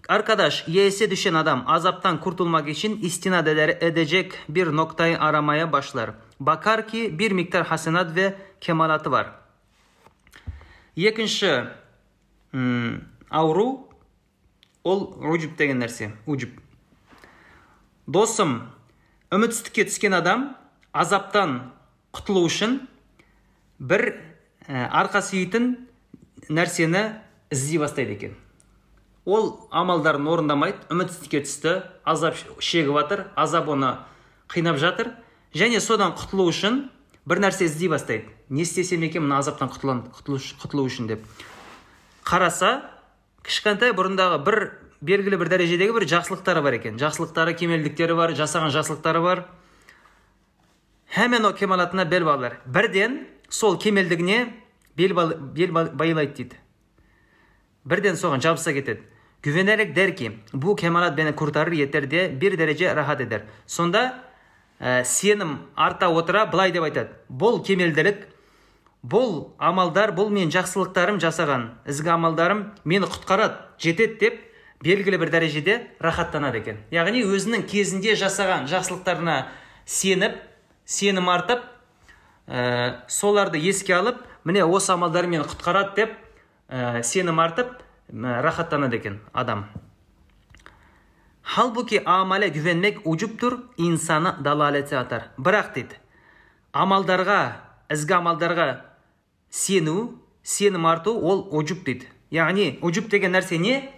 Arkadaş, 0.08 0.64
yeğese 0.68 1.10
düşen 1.10 1.34
adam 1.34 1.64
azaptan 1.66 2.20
kurtulmak 2.20 2.68
için 2.68 3.00
istinad 3.02 3.46
edecek 3.46 4.32
bir 4.48 4.66
noktayı 4.66 5.20
aramaya 5.20 5.72
başlar. 5.72 6.10
Bakar 6.40 6.88
ki 6.88 7.18
bir 7.18 7.32
miktar 7.32 7.66
hasenat 7.66 8.16
ve 8.16 8.34
kemalatı 8.60 9.10
var. 9.10 9.30
Екінші 10.96 11.64
ауру 13.30 13.88
ол 14.84 15.00
уджуб 15.20 15.58
деген 15.58 15.78
нәрсе 15.82 16.10
уджуб 16.26 16.50
досым 18.08 18.62
үмітсіздікке 19.28 19.84
түскен 19.90 20.16
адам 20.16 20.48
азаптан 20.96 21.58
құтылу 22.16 22.46
үшін 22.48 22.78
бір 23.78 24.14
ә, 24.64 24.88
арқа 24.88 25.20
сүйейтін 25.20 25.74
нәрсені 26.48 27.02
іздей 27.52 27.82
бастайды 27.82 28.16
екен. 28.16 28.36
Ол 29.28 29.68
амалдарын 29.70 30.24
орындамайды 30.24 30.88
үмітсіздікке 30.88 31.44
түсті 31.44 31.74
азап 32.08 32.40
шегіп 32.64 32.96
жатыр 32.96 33.26
азап 33.36 33.68
оны 33.68 33.98
қинап 34.48 34.80
жатыр. 34.80 35.12
Және 35.52 35.80
содан 35.84 36.16
құтылу 36.16 36.48
үшін 36.48 36.86
бір 37.28 37.44
нәрсе 37.44 37.68
іздей 37.68 37.92
бастайды. 37.92 38.32
Не 38.48 38.64
істесем 38.64 39.04
екен 39.04 39.28
мына 39.28 39.42
азаптан 39.44 39.68
құтылу 39.68 40.88
үшін 40.88 41.12
деп. 41.12 41.28
Қараса 42.24 42.88
кішкентай 43.44 43.92
бұрындағы 43.92 44.40
бір 44.44 44.58
белгілі 45.00 45.38
бір 45.38 45.48
дәрежедегі 45.52 45.94
бір 45.94 46.06
жақсылықтары 46.10 46.62
бар 46.62 46.78
екен. 46.78 46.98
Жақсылықтары 46.98 47.54
кемелдіктері 47.58 48.14
бар 48.18 48.34
жасаған 48.38 48.72
жақсылықтары 48.74 49.20
бар. 49.22 49.44
Бірден 52.66 53.26
сол 53.48 53.78
кемелдігіне 53.78 54.52
бел, 54.96 55.14
бел 55.54 55.72
байлайды 55.72 56.34
дейді. 56.34 56.56
Бірден 57.84 58.16
соған 58.16 58.40
жабыса 58.40 58.72
кетеді. 58.72 59.02
Güvenerek 59.42 59.96
der 59.96 60.16
ki 60.16 60.32
bu 60.52 60.76
kemalat 60.76 61.16
beni 61.16 61.34
kurtarır 61.34 61.72
yeter 61.72 62.10
diye 62.10 62.40
bir 62.40 62.58
derece 62.58 62.96
rahat 62.96 63.20
eder. 63.20 63.42
Сонда 63.66 64.24
ә, 64.80 65.56
арта 65.76 66.08
отыра 66.08 66.46
былай 66.46 66.72
деп 66.72 66.82
айтады. 66.82 67.10
Бұл 67.30 67.64
кемелділік 67.64 68.26
бұл 69.02 69.54
амалдар 69.58 70.10
бұл 70.10 70.30
мен 70.30 70.50
жақсылықтарым 70.50 71.20
жасаған 71.22 71.68
ізгі 71.86 72.10
амалдарым 72.10 72.64
мені 72.84 73.06
құтқарады 73.06 73.54
жетеді 73.78 74.18
деп 74.18 74.40
белгілі 74.82 75.18
бір 75.18 75.30
дәрежеде 75.30 75.80
рахаттанады 76.00 76.60
екен. 76.62 76.78
Яғни 76.94 77.24
өзінің 77.26 77.66
кезінде 77.70 78.14
жасаған 78.18 78.68
жақсылықтарына 78.70 79.48
сеніп 79.86 80.38
сенім 80.86 81.28
артып 81.32 81.64
ә, 82.46 83.02
соларды 83.08 83.58
еске 83.58 83.96
алып 83.96 84.22
міне 84.44 84.64
осы 84.64 84.92
амалдар 84.94 85.26
мені 85.26 85.44
құтқарады 85.48 85.94
деп 85.96 86.16
ә, 86.68 87.02
сенім 87.02 87.40
артып 87.42 87.74
рахаттанады 88.12 88.96
екен 88.96 89.20
адам. 89.32 89.66
Halbuki 91.42 92.04
amale 92.04 92.48
güvenmek 92.48 93.06
ucuptur 93.06 93.58
insanı 93.76 94.44
dalalete 94.44 94.98
atar 94.98 95.30
бірақ 95.38 95.72
дейді 95.74 95.96
амалдарға 96.76 97.38
ізгі 97.90 98.18
амалдарға 98.18 98.66
сену 99.50 100.20
сенім 100.42 100.86
арту 100.86 101.14
ол 101.16 101.48
уджуб 101.50 101.84
дейді. 101.86 102.06
Яғни 102.30 102.78
уджуб 102.82 103.08
деген 103.08 103.32
нәрсе 103.32 103.56
не? 103.58 103.97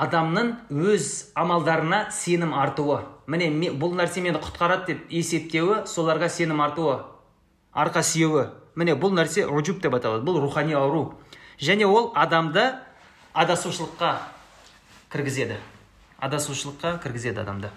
Адамның 0.00 0.52
өз 0.70 1.06
амалдарына 1.36 2.06
сенім 2.14 2.54
артуы. 2.56 3.02
Міне 3.30 3.70
бұл 3.76 3.92
нәрсе 3.98 4.22
мені 4.24 4.40
құтқарады 4.40 4.94
деп 4.94 5.12
есептеуі 5.12 5.82
соларға 5.90 6.30
сенім 6.32 6.62
артуы 6.64 6.96
арқа 7.72 8.02
сүйеуі. 8.06 8.46
Міне 8.80 8.96
бұл 8.96 9.12
нәрсе 9.18 9.44
уджуб 9.44 9.82
деп 9.84 9.94
аталады 9.98 10.24
бұл 10.24 10.40
рухани 10.40 10.72
ауру. 10.78 11.18
Және 11.60 11.84
ол 11.84 12.12
адамды 12.16 12.70
адасушылыққа 13.34 14.14
кіргізеді. 15.12 15.58
Адасушылыққа 16.20 16.96
кіргізеді 17.02 17.40
адамды. 17.44 17.70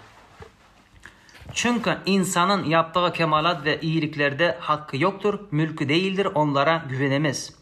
Çünkü 1.52 1.98
insanın 2.06 2.64
yaptığı 2.64 3.12
kemalat 3.12 3.64
ve 3.64 3.80
iyiliklerde 3.80 4.56
hakkı 4.60 4.96
yoktur, 4.96 5.40
mülkü 5.50 5.88
değildir, 5.88 6.28
onlara 6.34 6.82
güvenemez. 6.88 7.52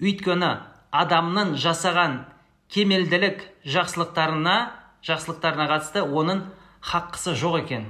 Өйткені 0.00 0.50
адамның 0.92 1.54
жасаған 1.56 2.18
кемелділік 2.74 3.42
жақсылықтарына 3.70 4.54
жақсылықтарына 5.06 5.66
қатысты 5.70 6.02
оның 6.02 6.40
хаққысы 6.82 7.36
жоқ 7.38 7.60
екен. 7.62 7.84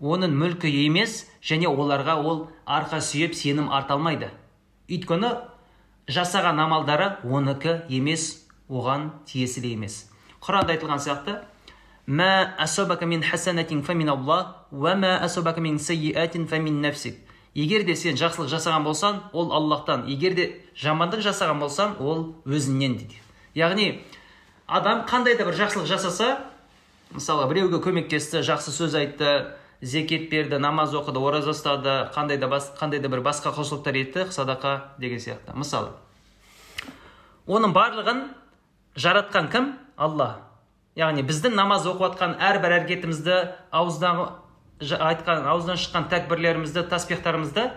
Оның 0.00 0.34
мүлкі 0.36 0.68
емес 0.82 1.24
және 1.46 1.70
оларға 1.70 2.16
ол 2.18 2.48
арқа 2.66 2.98
сүйеп 3.00 3.36
сенім 3.38 3.70
арта 3.70 3.94
алмайды. 3.94 4.32
Өйткені 4.90 5.30
жасаған 6.10 6.58
амалдары 6.64 7.12
оныкі 7.22 7.84
емес 7.88 8.46
оған 8.68 9.12
тиесілі 9.30 9.76
емес. 9.78 10.08
Құранда 10.42 10.74
айтылған 10.74 11.00
сияқты 11.06 11.38
егер 17.56 17.86
де 17.88 17.96
сен 17.96 18.18
жақсылық 18.20 18.50
жасаған 18.52 18.84
болсаң 18.84 19.20
ол 19.32 19.52
аллахтан. 19.56 20.04
Егер 20.06 20.34
де 20.36 20.44
жамандық 20.76 21.24
жасаған 21.24 21.62
болсаң 21.62 21.96
ол 22.04 22.34
өзіңнен 22.44 22.98
дейді. 23.00 23.25
Яғни 23.56 24.02
адам 24.66 25.04
қандай 25.08 25.38
да 25.38 25.46
бір 25.48 25.56
жақсылық 25.56 25.88
жасаса 25.88 26.36
мысалы 27.14 27.46
біреуге 27.50 27.80
көмектесті 27.82 28.42
жақсы 28.44 28.74
сөз 28.74 28.96
айтты 28.98 29.30
зекет 29.80 30.30
берді 30.30 30.58
намаз 30.60 30.94
оқыды 30.96 31.20
ораза 31.20 31.52
ұстады 31.52 31.96
қандай 32.14 32.38
да 32.40 32.48
бас, 32.48 32.70
қандай 32.78 33.00
да 33.00 33.08
бір 33.08 33.22
басқа 33.24 33.52
құлшылықтар 33.56 34.00
етті 34.00 34.26
садақа 34.32 34.96
деген 34.98 35.20
сияқты. 35.20 35.54
Мысалы 35.54 35.92
оның 37.46 37.72
барлығын 37.76 38.22
жаратқан 38.96 39.50
кім? 39.52 39.72
Алла. 39.96 40.42
Яғни 40.96 41.22
біздің 41.24 41.54
намаз 41.56 41.86
оқып 41.86 42.16
жатқан 42.16 42.36
әрбір 42.40 42.80
әрекетімізді 42.80 43.36
ауыздан 43.70 44.22
айтқан 44.80 45.46
ауыздан 45.48 45.78
шыққан 45.80 46.08
тәкбірлерімізді 46.12 46.86
таспихтарымызды 46.90 47.70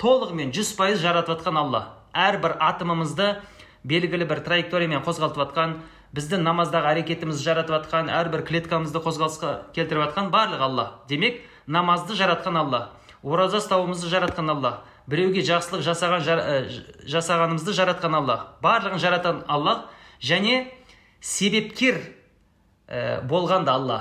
толығымен 0.00 0.52
жүз 0.56 0.74
пайыз 0.76 1.00
жаратып 1.04 1.38
жатқан 1.38 1.60
алла. 1.60 1.82
Әрбір 2.12 2.56
атомымызды 2.60 3.36
белгілі 3.84 4.26
бір 4.28 4.42
траекториямен 4.46 5.02
қозғалтып 5.06 5.42
жатқан 5.42 5.78
біздің 6.16 6.44
намаздағы 6.46 6.92
әрекетімізді 6.94 7.44
жаратып 7.44 7.76
жатқан 7.76 8.08
әрбір 8.10 8.44
клеткамызды 8.48 9.02
қозғалысқа 9.04 9.52
келтіріп 9.76 10.08
жатқан 10.08 10.30
барлық 10.32 10.62
алла. 10.64 10.86
Демек 11.08 11.42
намазды 11.66 12.16
жаратқан 12.16 12.56
алла 12.56 12.80
ораза 13.22 13.60
ұстауымызды 13.60 14.08
жаратқан 14.08 14.50
алла 14.54 14.72
біреуге 15.08 15.44
жақсылық 15.44 15.84
жасаған 15.84 16.24
жасағанымызды 17.08 17.74
жаратқан 17.76 18.16
алла. 18.18 18.38
Барлығын 18.62 19.00
жаратқан 19.02 19.42
алла 19.48 19.88
және 20.20 20.66
себепкер 21.20 22.00
ә, 22.88 23.20
болған 23.28 23.64
да 23.64 23.76
алла. 23.76 24.00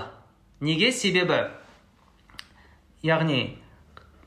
Неге? 0.59 0.91
Себебі 0.91 1.47
яғни 3.03 3.57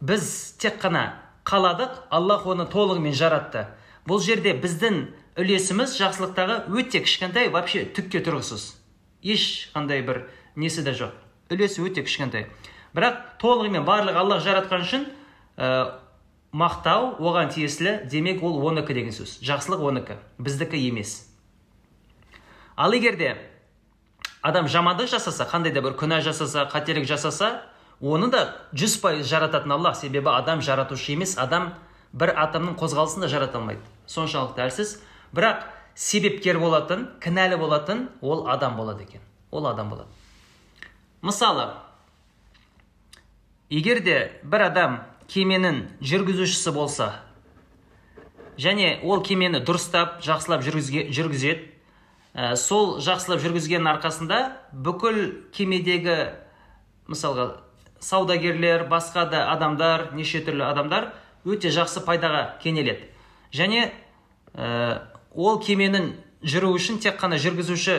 біз 0.00 0.56
тек 0.60 0.80
қана 0.82 1.20
қаладық 1.44 2.06
аллах 2.10 2.46
оны 2.46 2.68
толығымен 2.70 3.16
жаратты. 3.16 3.66
Бұл 4.08 4.22
жерде 4.24 4.54
біздің 4.56 5.02
үлесіміз 5.40 5.96
жақсылықтағы 5.96 6.56
өте 6.76 7.00
кішкентай 7.04 7.48
вообще 7.48 7.86
түкке 7.88 8.20
тұрғысыз. 8.24 8.74
Ешқандай 9.24 10.04
бір 10.04 10.26
несі 10.56 10.84
де 10.84 10.92
жоқ. 10.92 11.14
Үлесі 11.50 11.84
өте 11.86 12.04
кішкентай. 12.04 12.46
Бірақ 12.92 13.40
толығымен 13.40 13.86
барлық 13.86 14.18
аллах 14.20 14.44
жаратқан 14.44 14.84
үшін 14.84 15.06
ә, 15.56 15.96
мақтау 16.52 17.16
оған 17.22 17.52
тиесілі 17.54 18.08
демек 18.10 18.42
ол 18.42 18.58
оныкі 18.68 18.94
деген 18.94 19.14
сөз. 19.14 19.38
Жақсылық 19.46 19.84
оныкі. 19.90 20.18
Біздікі 20.38 20.80
емес. 20.88 21.30
Ал 22.76 22.92
егер 22.92 23.16
де 23.16 23.36
адам 24.42 24.66
жамандық 24.68 25.10
жасаса 25.12 25.46
қандай 25.48 25.72
да 25.72 25.82
бір 25.84 25.96
күнә 26.00 26.20
жасаса 26.24 26.66
қателік 26.72 27.06
жасаса 27.06 27.62
оны 28.00 28.30
да 28.32 28.56
жүз 28.72 28.98
пайыз 29.02 29.28
жарататын 29.28 29.72
аллах 29.76 29.96
себебі 29.96 30.32
адам 30.32 30.60
жаратушы 30.60 31.12
емес. 31.12 31.36
Адам 31.38 31.74
бір 32.12 32.34
атомның 32.34 32.76
қозғалысын 32.80 33.22
да 33.22 33.28
жарата 33.28 33.58
алмайды. 33.60 33.84
Соншалықты 34.06 34.66
әлсіз. 34.66 34.98
Бірақ 35.36 35.66
себепкер 35.94 36.58
болатын 36.58 37.08
кінәлі 37.20 37.58
болатын 37.60 38.08
ол 38.20 38.46
адам 38.48 38.76
болады 38.76 39.04
екен. 39.04 39.20
Ол 39.50 39.66
адам 39.66 39.90
болады. 39.90 40.08
Мысалы 41.22 41.74
егер 43.70 44.00
де 44.02 44.18
бір 44.42 44.66
адам 44.70 45.00
кеменің 45.30 45.82
жүргізушісі 46.02 46.72
болса 46.74 47.10
және 48.58 48.98
ол 49.06 49.22
кемені 49.24 49.62
дұрыстап 49.64 50.18
жақсылап 50.24 50.64
жүргізеді 50.64 51.70
ә, 52.34 52.56
сол 52.56 52.98
жақсылап 53.02 53.40
жүргізгеннің 53.42 53.92
арқасында 53.94 54.40
бүкіл 54.72 55.20
кемедегі 55.54 56.16
мысалға 57.10 57.60
саудагерлер 58.00 58.86
басқа 58.90 59.26
да 59.30 59.44
адамдар 59.52 60.10
неше 60.14 60.42
түрлі 60.44 60.66
адамдар 60.66 61.12
өте 61.44 61.70
жақсы 61.72 62.02
пайдаға 62.04 62.58
кенеледі. 62.62 63.08
Және 63.52 63.90
ә, 64.54 65.09
ол 65.34 65.60
кеменің 65.62 66.12
жүру 66.42 66.72
үшін 66.74 66.98
тек 67.02 67.20
қана 67.20 67.38
жүргізуші 67.38 67.98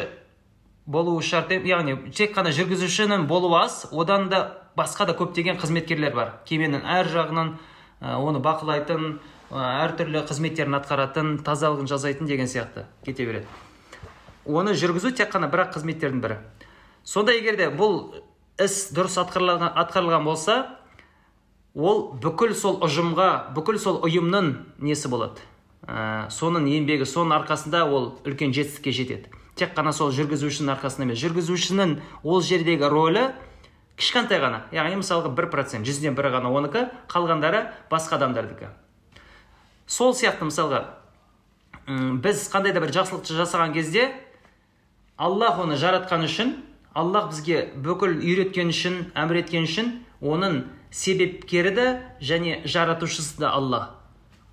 болуы 0.86 1.22
шарт 1.24 1.52
яғни 1.52 1.98
тек 2.16 2.34
қана 2.36 2.52
жүргізушінің 2.56 3.28
болуы 3.30 3.62
аз 3.64 3.86
одан 3.92 4.30
да 4.30 4.42
басқа 4.76 5.06
да 5.06 5.14
көптеген 5.14 5.60
қызметкерлер 5.62 6.16
бар. 6.16 6.34
Кеменің 6.48 6.84
әр 6.88 7.10
жағынан 7.12 7.54
оны 8.02 8.42
бақылайтын 8.44 9.20
әртүрлі 9.52 10.24
қызметтерін 10.30 10.78
атқаратын 10.80 11.38
тазалығын 11.46 11.90
жасайтын 11.92 12.28
деген 12.28 12.48
сияқты 12.48 12.86
кете 13.06 13.26
береді. 13.26 13.48
Оны 14.46 14.74
жүргізу 14.74 15.14
тек 15.16 15.32
қана 15.34 15.52
бір 15.52 15.68
ақ 15.68 15.76
қызметтердің 15.76 16.22
бірі. 16.24 16.38
Сонда 17.04 17.36
егер 17.36 17.58
де 17.60 17.68
бұл 17.70 18.24
іс 18.62 18.90
дұрыс 18.96 19.20
атқарылған, 19.22 19.74
атқарылған 19.84 20.26
болса 20.26 20.58
ол 21.76 22.14
бүкіл 22.22 22.56
сол 22.56 22.80
ұжымға 22.86 23.54
бүкіл 23.56 23.80
сол 23.80 24.02
ұйымның 24.06 24.54
несі 24.80 25.12
болады? 25.12 25.44
Ә, 25.88 26.30
соның 26.30 26.68
еңбегі 26.70 27.08
соның 27.10 27.38
арқасында 27.42 27.86
ол 27.90 28.12
үлкен 28.26 28.54
жетістікке 28.54 28.94
жетеді. 28.96 29.32
Тек 29.56 29.74
қана 29.78 29.94
сол 29.94 30.12
жүргізушінің 30.16 30.76
арқасында 30.76 31.10
емес. 31.10 31.20
Жүргізушінің 31.22 31.98
ол 32.24 32.42
жердегі 32.46 32.90
рөлі 32.92 33.28
кішкентай 34.00 34.42
ғана. 34.42 34.64
Яғни 34.74 35.02
мысалға 35.02 35.34
бір 35.38 35.50
процент 35.54 35.86
жүзден 35.88 36.16
бірі 36.18 36.34
ғана 36.38 36.52
оныкі 36.54 36.88
қалғандары 37.12 37.68
басқа 37.92 38.18
адамдардікі. 38.18 38.72
Сол 39.86 40.16
сияқты 40.18 40.48
мысалға 40.48 40.86
біз 41.88 42.46
қандай 42.54 42.74
да 42.74 42.82
бір 42.82 42.94
жақсылықты 42.96 43.36
жасаған 43.36 43.74
кезде 43.76 44.12
аллах 45.18 45.60
оны 45.60 45.78
жаратқан 45.78 46.26
үшін 46.26 46.54
аллах 46.94 47.32
бізге 47.32 47.66
бүкіл 47.76 48.22
үйреткен 48.22 48.72
үшін 48.72 49.12
әмір 49.18 49.42
еткен 49.44 49.68
үшін 49.68 49.92
оның 50.22 50.64
себепкері 50.92 51.74
де 51.76 51.88
және 52.22 52.62
жаратушысы 52.66 53.40
да 53.42 53.52
алла 53.58 54.01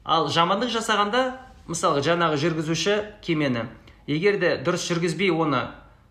ал 0.08 0.30
жамандық 0.32 0.72
жасағанда 0.72 1.22
мысалы 1.68 2.00
жаңағы 2.00 2.40
жүргізуші 2.40 2.96
кемені 3.20 3.66
егер 4.08 4.38
де 4.40 4.54
дұрыс 4.64 4.88
жүргізбей 4.88 5.28
оны 5.28 5.66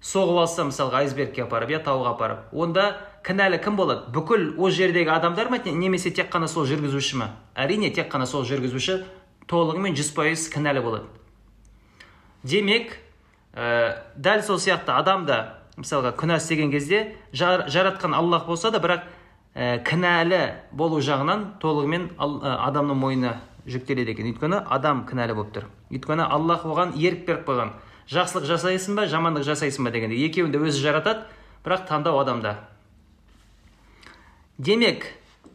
соғып 0.05 0.43
алса 0.43 0.67
мысалға 0.69 1.01
айсбергке 1.01 1.47
апарып 1.47 1.73
иә 1.73 1.79
тауға 1.85 2.13
апарып 2.13 2.53
онда 2.53 2.91
кінәлі 3.25 3.57
кім 3.63 3.75
болады? 3.75 4.11
Бүкіл 4.13 4.53
ол 4.61 4.71
жердегі 4.71 5.09
адамдар 5.11 5.49
ма 5.49 5.57
немесе 5.65 6.11
тек 6.11 6.29
қана 6.31 6.47
сол 6.47 6.67
жүргізуші 6.69 7.17
ма? 7.17 7.31
Әрине 7.55 7.89
тек 7.89 8.11
қана 8.13 8.27
сол 8.29 8.45
жүргізуші 8.45 9.01
толығымен 9.49 9.97
жүз 9.97 10.13
пайыз 10.15 10.45
кінәлі 10.53 10.83
болады. 10.85 11.09
Демек 12.43 12.93
ә, 13.53 13.97
дәл 14.15 14.43
сол 14.45 14.61
сияқты 14.61 14.93
адам 14.93 15.25
да 15.25 15.57
мысалға 15.75 16.13
күнә 16.15 16.37
істеген 16.37 16.71
кезде 16.71 17.17
жар, 17.33 17.65
жаратқан 17.67 18.13
аллах 18.15 18.45
болса 18.45 18.71
да 18.71 18.79
бірақ 18.79 19.09
ә, 19.55 19.81
кінәлі 19.83 20.43
болу 20.71 21.01
жағынан 21.01 21.57
толығымен 21.59 22.11
адамның 22.21 23.01
мойнына 23.01 23.37
жүктеледі 23.67 24.13
екен. 24.15 24.29
Өйткені 24.31 24.61
адам 24.63 25.03
кінәлі 25.07 25.35
болып 25.37 25.51
тұр. 25.55 25.67
Өйткені 25.91 26.25
аллах 26.25 26.65
оған 26.65 26.95
ерік 26.95 27.25
беріп 27.27 27.47
қойған. 27.47 27.73
Жақсылық 28.07 28.47
жасайсың 28.47 28.95
ба 28.95 29.07
жамандық 29.11 29.43
жасайсың 29.47 29.87
ба 29.87 29.91
дегенде. 29.91 30.15
Екеуін 30.15 30.53
де 30.53 30.61
өзі 30.63 30.79
жаратады 30.79 31.25
бірақ 31.65 31.87
таңдау 31.89 32.21
адамда. 32.21 32.55
Демек 34.57 35.05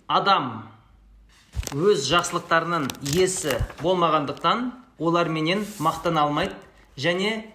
адам 0.07 0.69
өз 1.73 2.05
жақсылықтарының 2.11 2.91
иесі 3.15 3.57
болмағандықтан 3.81 4.69
оларменен 5.01 5.65
мақтана 5.81 6.27
алмайды 6.27 6.55
және 7.01 7.47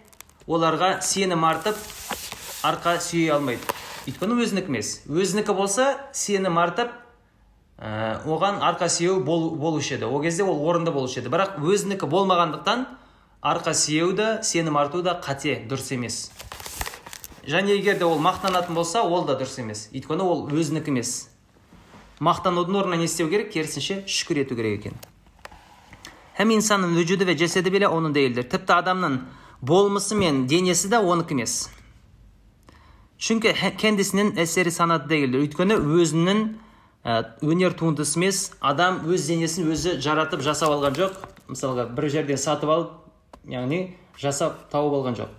оларға 0.48 0.98
сенім 1.06 1.46
артып 1.46 1.78
арқа 2.66 2.98
сүйей 3.00 3.36
алмайды. 3.38 3.62
Өйткені 4.08 4.42
өзінікі 4.42 4.72
емес. 4.72 4.94
Өзінікі 5.06 5.54
болса 5.54 5.92
сенім 6.16 6.58
артып 6.58 6.94
ә, 7.78 8.22
оған 8.26 8.62
арқа 8.66 8.90
сүйеу 8.90 9.20
бол, 9.24 9.52
болушы 9.56 9.96
еді. 9.96 10.06
Ол 10.06 10.22
кезде 10.22 10.44
ол 10.44 10.62
орынды 10.68 10.92
болушы 10.92 11.22
еді. 11.22 11.30
Бірақ 11.30 11.60
өзінікі 11.62 12.10
болмағандықтан 12.10 12.86
арқа 13.42 13.74
сүйеу 13.74 14.14
де 14.18 14.40
сенім 14.44 14.78
арту 14.78 15.04
да 15.06 15.20
қате 15.24 15.62
дұрыс 15.70 15.94
емес. 15.94 16.32
Және 17.46 17.78
егер 17.78 17.98
де 18.00 18.06
ол 18.06 18.20
мақтанатын 18.20 18.74
болса 18.74 19.04
ол 19.04 19.26
да 19.26 19.38
дұрыс 19.38 19.60
емес. 19.62 19.88
Өйткені 19.94 20.26
ол 20.26 20.48
өзінікі 20.50 20.92
емес. 20.92 21.30
Мақтанудың 22.20 22.82
орнына 22.82 22.98
не 22.98 23.06
істеу 23.06 23.30
керек? 23.30 23.54
Керісінше 23.54 24.04
шүкір 24.10 24.42
ету 24.42 24.56
керек 24.56 24.80
екен. 24.80 24.94
Hem 26.34 26.50
insanın 26.50 26.96
vücudu 26.98 27.26
ve 27.26 27.38
cesedi 27.38 27.74
bile 27.74 27.88
onun 27.88 28.16
değildir. 28.16 28.50
Tıpta 28.50 28.76
adamın 28.76 29.22
болмысы 29.62 30.16
мен 30.16 30.48
денесі 30.48 30.90
де 30.90 30.98
оныкі 30.98 31.34
емес. 31.34 31.70
Çünkü 33.18 33.54
kendisinin 33.78 34.36
eseri 34.38 34.72
sanat 34.72 35.10
değildir 35.10 35.40
өйткені 35.40 35.74
өзінің 35.74 36.48
өнер 37.08 37.72
туындысы 37.80 38.20
емес 38.20 38.52
адам 38.60 39.06
өз 39.08 39.30
денесін 39.32 39.72
өзі 39.72 39.98
жаратып 40.04 40.42
жасап 40.44 40.74
алған 40.76 40.98
жоқ 41.00 41.20
мысалға 41.48 41.88
бір 41.96 42.10
жерден 42.12 42.40
сатып 42.42 42.70
алып 42.70 43.52
яғни 43.54 43.84
жасап 44.20 44.66
тауып 44.72 44.98
алған 45.00 45.22
жоқ 45.24 45.36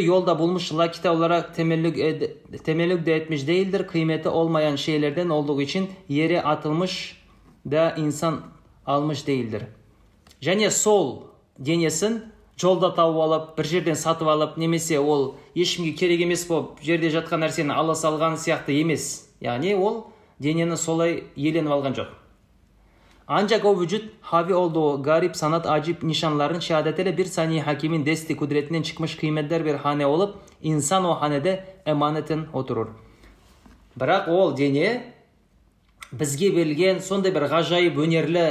yolda 0.00 0.38
bulmuş 0.38 0.72
lakite 0.72 1.10
olarak 1.10 1.54
temellük, 1.54 1.98
ed 1.98 2.22
temellük 2.64 3.06
de 3.06 3.16
etmiş 3.16 3.46
değildir. 3.46 3.86
Kıymeti 3.86 4.28
olmayan 4.28 4.76
şeylerden 4.76 5.28
olduğu 5.28 5.60
için 5.60 5.90
yere 6.08 6.42
atılmış 6.42 7.22
da 7.70 7.94
insan 7.98 8.40
almış 8.86 9.26
değildir. 9.26 9.62
Және 10.42 10.70
сол 10.70 11.20
денесін 11.58 12.31
жолда 12.62 12.92
тауып 12.94 13.20
алып 13.26 13.52
бір 13.58 13.70
жерден 13.74 13.98
сатып 13.98 14.28
алып 14.28 14.56
немесе 14.56 15.00
ол 15.00 15.34
ешкімге 15.54 15.92
керек 15.98 16.22
емес 16.22 16.46
болып 16.48 16.80
жерде 16.86 17.10
жатқан 17.10 17.42
нәрсені 17.42 17.74
ала 17.74 17.98
салған 17.98 18.38
сияқты 18.38 18.78
емес 18.80 19.12
яғни 19.42 19.74
ол 19.74 20.04
денені 20.38 20.76
солай 20.76 21.22
иеленіп 21.36 21.78
алған 21.78 21.98
жоқ 22.00 22.18
Ancak 23.28 23.64
o 23.64 23.80
vücut 23.80 24.10
havi 24.20 24.54
olduğu 24.54 25.02
garip 25.02 25.36
sanat 25.36 25.66
acip 25.66 26.02
nişanların 26.02 26.60
şehadetiyle 26.60 27.16
bir 27.16 27.24
saniye 27.24 27.62
hakimin 27.62 28.06
desti 28.06 28.36
kudretinden 28.36 28.82
çıkmış 28.82 29.16
kıymetler 29.16 29.64
bir 29.64 29.74
hane 29.74 30.06
olup 30.06 30.34
insan 30.62 31.04
o 31.04 31.14
hanede 31.14 31.64
emanetin 31.86 32.46
oturur. 32.52 32.86
Бірақ 34.00 34.30
ол 34.30 34.56
дене 34.56 35.12
бізге 36.12 36.50
берілген 36.50 37.00
сондай 37.00 37.32
бір 37.32 37.48
ғажайып 37.48 37.96
өнерлі 37.96 38.44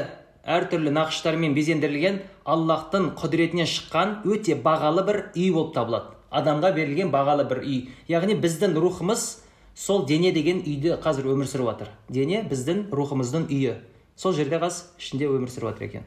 әртүрлі 0.46 0.92
нақыштармен 0.96 1.54
безендірілген 1.54 2.20
аллахтың 2.50 3.12
құдіретінен 3.20 3.70
шыққан 3.70 4.16
өте 4.26 4.58
бағалы 4.58 5.06
бір 5.06 5.20
үй 5.36 5.52
болып 5.54 5.76
табылады. 5.76 6.16
Адамға 6.32 6.72
берілген 6.76 7.12
бағалы 7.14 7.46
бір 7.50 7.62
үй. 7.62 7.80
Яғни 8.08 8.38
біздің 8.42 8.74
рухымыз 8.80 9.44
сол 9.76 10.06
дене 10.08 10.32
деген 10.32 10.64
үйде 10.66 10.98
қазір 11.04 11.30
өмір 11.36 11.50
сүріп 11.52 11.70
жатыр. 11.72 11.92
Дене 12.10 12.42
біздің 12.50 12.88
рухымыздың 12.92 13.50
үйі. 13.52 13.76
Сол 14.16 14.34
жерде 14.34 14.58
қаз 14.62 14.86
ішінде 15.00 15.30
өмір 15.30 15.52
сүріп 15.52 15.72
жатыр 15.72 15.88
екен. 15.90 16.04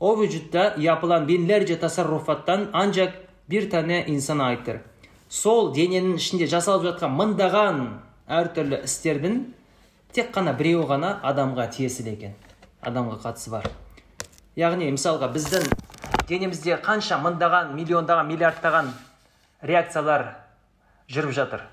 O 0.00 0.16
vücutta 0.20 0.74
yapılan 0.78 1.28
binlerce 1.28 1.80
tasarrufattan 1.80 2.70
ancak 2.72 3.12
bir 3.50 3.70
tane 3.70 4.06
insana 4.06 4.56
сол 5.28 5.74
дененің 5.74 6.16
ішінде 6.16 6.46
жасалып 6.50 6.88
жатқан 6.88 7.12
мыңдаған 7.14 7.76
әртүрлі 8.26 8.80
істердің 8.86 9.36
тек 10.12 10.32
қана 10.34 10.56
біреуі 10.58 10.88
ғана 10.90 11.20
адамға 11.22 11.68
тиесілі 11.76 12.10
екен. 12.16 12.32
Адамға 12.80 13.18
қатысы 13.24 13.50
бар. 13.52 13.66
Яғни 14.56 14.88
мысалға 14.94 15.28
біздің 15.34 15.66
денемізде 16.28 16.78
қанша 16.84 17.18
мыңдаған 17.20 17.74
миллиондаған 17.76 18.28
миллиардтаған 18.30 18.88
реакциялар 19.62 20.24
жүріп 21.12 21.34
жатыр. 21.36 21.64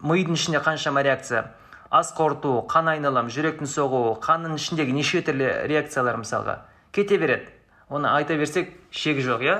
Мидың 0.00 0.38
ішінде 0.38 0.60
қаншама 0.62 1.02
реакция? 1.02 1.48
Ас 1.90 2.12
қорыту 2.14 2.60
қан 2.70 2.90
айналым 2.92 3.32
жүректің 3.32 3.66
соғуы 3.66 4.18
қанның 4.22 4.54
ішіндегі 4.60 4.94
неше 4.94 5.22
түрлі 5.26 5.48
реакциялар 5.66 6.20
мысалға? 6.20 6.60
Кете 6.92 7.18
береді. 7.18 7.50
Оны 7.88 8.12
айта 8.12 8.36
берсек 8.36 8.70
шегі 8.92 9.24
жоқ 9.24 9.42
иә? 9.42 9.56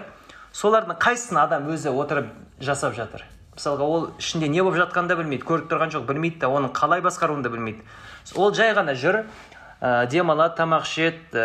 Солардың 0.52 1.00
қайсысын 1.00 1.40
адам 1.40 1.66
өзі 1.72 1.90
отырып 1.90 2.30
жасап 2.60 2.94
жатыр? 2.94 3.24
Мысалға 3.56 3.82
ол 3.82 4.04
ішінде 4.20 4.46
не 4.48 4.62
болып 4.62 4.78
жатқанын 4.78 5.08
да 5.08 5.16
білмейді 5.18 5.48
көріп 5.48 5.66
тұрған 5.72 5.90
жоқ 5.96 6.04
білмейді 6.06 6.44
да 6.44 6.52
оның 6.52 6.70
қалай 6.76 7.02
басқаруын 7.02 7.42
да 7.42 7.50
білмейді. 7.50 7.82
Ол 8.36 8.52
жай 8.54 8.70
ғана 8.76 8.94
жүр 8.94 9.24
ә, 9.80 10.06
демалады 10.10 10.56
тамақ 10.58 10.86
ішеді. 10.86 11.22
Ә, 11.32 11.44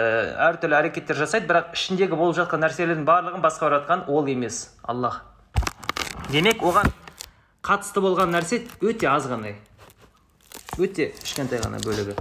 әртүрлі 0.50 0.80
әрекеттер 0.80 1.20
жасайды 1.20 1.50
бірақ 1.52 1.74
ішіндегі 1.78 2.18
болып 2.18 2.38
жатқан 2.42 2.64
нәрселердің 2.66 3.06
барлығын 3.08 3.44
жатқан 3.78 4.08
ол 4.08 4.28
емес. 4.28 4.76
Аллах. 4.84 5.24
Демек 6.32 6.64
оған 6.64 6.90
қатысты 7.64 8.02
болған 8.02 8.34
нәрсе 8.34 8.64
өте 8.82 9.08
аз 9.08 9.28
ғана. 9.28 9.56
Өте 10.78 11.12
кішкентай 11.22 11.60
ғана 11.60 11.80
бөлігі. 11.84 12.16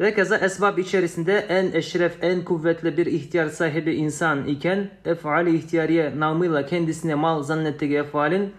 Ve 0.00 0.14
keza 0.14 0.36
esbab 0.36 0.78
içerisinde 0.78 1.38
en 1.38 1.72
eşref, 1.72 2.24
en 2.24 2.44
kuvvetli 2.44 2.96
bir 2.96 3.06
ihtiyar 3.06 3.48
sahibi 3.48 3.94
insan 3.94 4.44
iken 4.46 4.90
efali 5.04 5.56
ihtiyariye 5.56 6.20
namıyla 6.20 6.66
kendisine 6.66 7.14
mal 7.14 7.42
zannettiği 7.42 7.96
efalin 7.96 8.54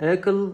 akıl, 0.00 0.52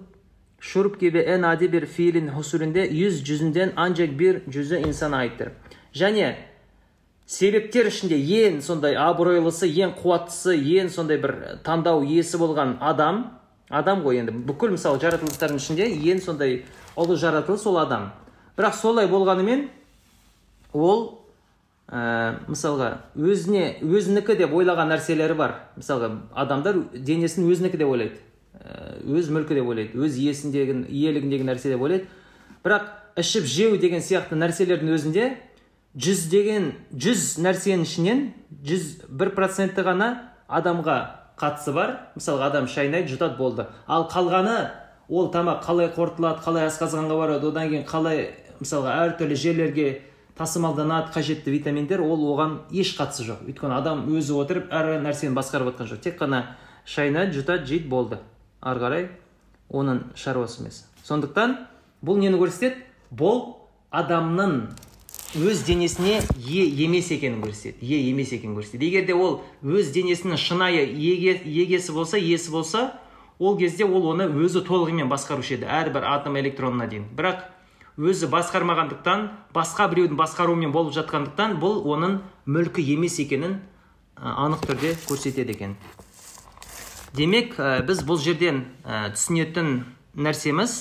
şurup 0.61 1.01
gibi 1.01 1.19
en 1.19 1.43
adi 1.43 1.73
bir 1.73 1.87
fiilin 1.87 2.29
husulünde 2.29 2.81
yüz 2.81 3.25
cüzünden 3.25 3.73
ancak 3.77 4.19
bir 4.19 4.51
cüzü 4.51 4.77
insana 4.77 5.17
aittir. 5.17 5.49
Және 5.95 6.35
себептер 7.29 7.91
ішінде 7.91 8.17
ең 8.17 8.63
сондай 8.65 8.97
абыройлысы 8.97 9.69
ең 9.69 9.93
қуаттысы 10.01 10.55
ең 10.81 10.89
сондай 10.89 11.21
бір 11.21 11.35
таңдау 11.65 12.01
иесі 12.09 12.41
болған 12.41 12.79
адам 12.81 13.21
адам 13.69 14.01
ғой 14.05 14.23
енді 14.23 14.33
бүкіл 14.49 14.73
мысалы 14.73 15.01
жаратылыстардың 15.03 15.61
ішінде 15.61 15.89
ең 16.13 16.23
сондай 16.25 16.63
ұлы 16.97 17.19
жаратылыс 17.21 17.67
ол 17.69 17.77
адам 17.83 18.09
бірақ 18.57 18.79
солай 18.81 19.11
болғанымен 19.13 19.67
ол 20.73 21.05
ә, 21.93 22.41
мысалға 22.49 22.95
өзіне 23.13 23.77
өзінікі 23.85 24.39
деп 24.41 24.57
ойлаған 24.57 24.89
нәрселері 24.95 25.37
бар 25.37 25.59
мысалға 25.77 26.15
адамдар 26.33 26.81
денесін 26.95 27.45
өзінікі 27.53 27.83
деп 27.85 27.93
ойлайды 27.93 28.25
өз 29.09 29.29
мүлкі 29.33 29.59
деп 29.59 29.69
ойлайды 29.69 29.99
өз 29.99 30.17
иесіндегі 30.19 30.85
иелігіндегі 30.89 31.47
нәрсе 31.49 31.73
деп 31.73 31.83
ойлайды. 31.83 32.09
Бірақ 32.65 32.89
ішіп 33.21 33.47
жеу 33.49 33.79
деген 33.79 34.03
сияқты 34.05 34.39
нәрселердің 34.39 34.95
өзінде 34.97 35.29
жүздеген 35.99 36.73
жүз 36.93 37.39
нәрсенің 37.45 37.87
ішінен 37.87 38.25
жүз 38.67 38.91
бір 39.09 39.33
проценті 39.37 39.85
ғана 39.87 40.11
адамға 40.49 40.99
қатысы 41.39 41.73
бар. 41.73 41.95
Мысалға 42.19 42.51
адам 42.51 42.69
шайнайды 42.69 43.15
жұтады 43.15 43.39
болды. 43.39 43.67
Ал 43.87 44.09
қалғаны 44.11 44.59
ол 45.09 45.31
тамақ 45.33 45.65
қалай 45.65 45.91
қорытылады 45.95 46.45
қалай 46.45 46.69
асқазанға 46.69 47.17
барады 47.19 47.49
одан 47.49 47.71
кейін 47.71 47.87
қалай 47.89 48.29
мысалға 48.61 48.97
әртүрлі 49.07 49.39
жерлерге 49.39 49.89
тасымалданады 50.39 51.13
қажетті 51.15 51.51
витаминдер 51.55 52.03
ол 52.05 52.27
оған 52.35 52.59
еш 52.71 52.95
қатысы 52.99 53.27
жоқ. 53.27 53.47
Өйткені 53.49 53.79
адам 53.79 54.05
өзі 54.13 54.37
отырып 54.39 54.73
әр 54.75 54.99
нәрсені 55.03 55.35
басқарып 55.35 55.73
жатқан 55.73 55.91
жоқ. 55.91 56.03
Тек 56.05 56.19
қана 56.21 56.45
шайнайды 56.87 57.41
жұтады 57.41 57.67
жейді 57.67 57.89
болды. 57.89 58.19
Ары 58.61 58.81
қарай 58.81 59.09
оның 59.71 60.03
шаруасы 60.17 60.63
емес. 60.63 60.85
Сондықтан 61.05 61.57
бұл 62.05 62.21
нені 62.21 62.39
көрсетеді? 62.41 62.85
Бұл 63.11 63.57
адамның 63.91 64.69
өз 65.37 65.63
денесіне 65.67 66.23
ие 66.37 66.65
емес 66.85 67.11
екенін 67.13 67.43
көрсетеді 67.43 67.85
ие 67.85 68.11
емес 68.11 68.33
екенін 68.33 68.57
көрсетеді. 68.57 68.89
Егер 68.89 69.07
де 69.07 69.15
ол 69.15 69.43
өз 69.63 69.93
денесінің 69.93 70.41
шынайы 70.41 70.87
еге, 70.87 71.37
егесі 71.45 71.93
болса 71.93 72.19
иесі 72.19 72.51
болса 72.51 73.01
ол 73.39 73.59
кезде 73.59 73.85
ол 73.85 74.11
оны 74.13 74.27
өзі 74.29 74.65
толығымен 74.67 75.09
басқарушы 75.09 75.59
еді 75.59 75.69
әрбір 75.69 76.07
атом 76.09 76.39
электронына 76.41 76.89
дейін. 76.89 77.07
Бірақ 77.17 77.45
өзі 77.99 78.29
басқармағандықтан 78.33 79.29
басқа 79.55 79.89
біреудің 79.93 80.19
басқаруымен 80.19 80.73
болып 80.73 80.95
жатқандықтан 80.97 81.59
бұл 81.63 81.85
оның 81.87 82.21
мүлкі 82.47 82.85
емес 82.95 83.19
екенін 83.23 83.61
анық 84.17 84.65
түрде 84.67 84.97
көрсетеді 85.07 85.55
екен. 85.55 85.77
Демек 87.19 87.57
біз 87.59 88.05
бұл 88.07 88.21
жерден 88.23 88.63
ә, 88.87 89.11
түсінетін 89.15 89.83
нәрсеміз 90.15 90.79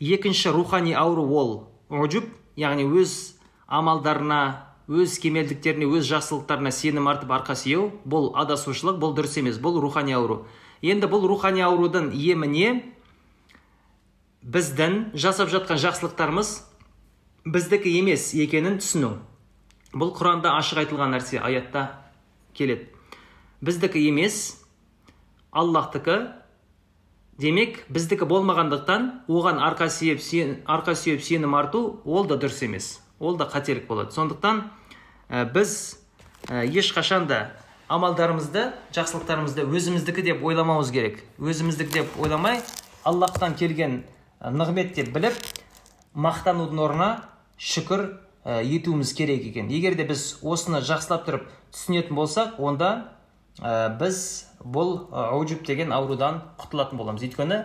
екінші 0.00 0.54
рухани 0.56 0.94
ауру 0.96 1.26
ол 1.28 1.52
ұжып 1.92 2.30
яғни 2.56 2.86
өз 2.88 3.34
амалдарына 3.68 4.40
өз 4.88 5.16
кемелдіктеріне 5.22 5.86
өз 5.88 6.04
жақсылықтарына 6.10 6.72
сенім 6.74 7.08
артып 7.08 7.32
арқа 7.32 7.56
сүйеу 7.56 7.88
бұл 8.04 8.32
адасушылық 8.40 8.98
бұл 9.00 9.14
дұрыс 9.16 9.38
емес 9.40 9.56
бұл 9.60 9.80
рухани 9.80 10.12
ауру. 10.12 10.44
Енді 10.84 11.08
бұл 11.08 11.24
рухани 11.28 11.64
аурудың 11.64 12.10
емі 12.12 12.48
не 12.52 12.68
біздің 14.44 15.14
жасап 15.16 15.48
жатқан 15.48 15.80
жақсылықтарымыз 15.80 16.50
біздікі 17.48 17.94
емес 18.00 18.34
екенін 18.36 18.76
түсіну. 18.82 19.14
Бұл 19.94 20.12
құранда 20.12 20.52
ашық 20.58 20.84
айтылған 20.84 21.16
нәрсе 21.16 21.40
аятта 21.40 21.86
келеді. 22.52 22.90
Біздікі 23.64 24.04
емес 24.10 24.63
аллахтікі. 25.54 26.18
Демек 27.38 27.80
біздікі 27.90 28.28
болмағандықтан 28.30 29.26
оған 29.26 29.58
арқа 29.58 29.88
сүйеп 29.90 30.20
сен, 30.22 30.60
арқа 30.70 30.94
сүйеп 30.94 31.22
сенім 31.22 31.56
арту 31.58 32.00
ол 32.04 32.28
да 32.30 32.36
дұрыс 32.38 32.62
емес. 32.62 33.00
Ол 33.18 33.34
да 33.36 33.48
қателік 33.50 33.88
болады. 33.88 34.14
Сондықтан 34.14 34.70
ә, 35.30 35.42
біз 35.50 35.98
ә, 36.46 36.62
ешқашан 36.62 37.26
да 37.26 37.56
амалдарымызды 37.88 38.70
жақсылықтарымызды 38.94 39.66
өзіміздікі 39.66 40.22
деп 40.30 40.44
ойламауымыз 40.46 40.92
керек. 40.94 41.24
Өзіміздікі 41.38 41.92
деп 41.98 42.18
ойламай 42.22 42.62
аллахтан 43.02 43.54
келген 43.58 44.04
нығмет 44.40 44.94
деп 44.94 45.10
біліп 45.14 45.34
мақтанудың 46.14 46.80
орнына 46.86 47.10
шүкір 47.58 48.06
етуіміз 48.44 49.12
керек 49.16 49.44
екен. 49.50 49.68
Егер 49.72 49.98
де 49.98 50.06
біз 50.06 50.38
осыны 50.42 50.80
жақсылап 50.84 51.26
тұрып 51.26 51.46
түсінетін 51.74 52.16
болсақ 52.16 52.58
онда 52.62 52.90
біз 54.00 54.46
бұл 54.64 55.08
аужуб 55.12 55.62
деген 55.66 55.92
аурудан 55.92 56.40
құтылатын 56.58 56.98
боламыз. 56.98 57.22
Өйткені 57.22 57.60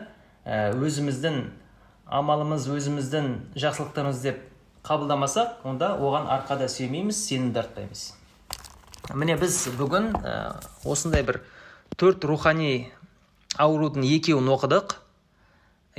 өзіміздің 0.45 1.41
амалымыз 2.05 2.67
өзіміздің 2.75 3.31
жақсылықтарымыз 3.55 4.21
деп 4.23 4.43
қабылдамасақ 4.83 5.65
онда 5.69 5.93
оған 5.95 6.29
арқада 6.31 6.67
сүймейміз 6.71 7.17
сенімді 7.27 7.63
артпаймыз. 7.63 8.05
Міне 9.15 9.35
біз 9.39 9.57
бүгін 9.79 10.11
осындай 10.85 11.23
бір 11.25 11.41
төрт 11.97 12.25
рухани 12.25 12.91
аурудың 13.57 14.05
екеуін 14.05 14.49
оқыдық. 14.55 14.95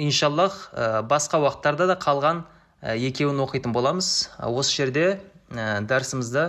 Иншаллах 0.00 0.70
басқа 1.10 1.40
уақыттарда 1.42 1.90
да 1.90 1.96
қалған 2.00 2.44
екеуін 2.82 3.42
оқитын 3.44 3.74
боламыз. 3.74 4.30
Осы 4.38 4.76
жерде 4.76 5.20
дәрісімізді 5.50 6.44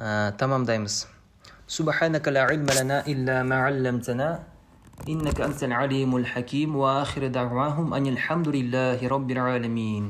ә, 0.00 0.32
тамамдаймыз. 0.40 1.06
سبحانك 1.70 2.26
لا 2.34 2.50
علم 2.50 2.66
لنا 2.66 3.06
إلا 3.06 3.46
ما 3.46 3.70
علمتنا 3.70 4.42
إنك 5.06 5.38
أنت 5.40 5.62
العليم 5.62 6.10
الحكيم 6.16 6.76
وآخر 6.76 7.30
دعواهم 7.30 7.94
أن 7.94 8.06
الحمد 8.10 8.48
لله 8.50 8.98
رب 8.98 9.30
العالمين. 9.30 10.04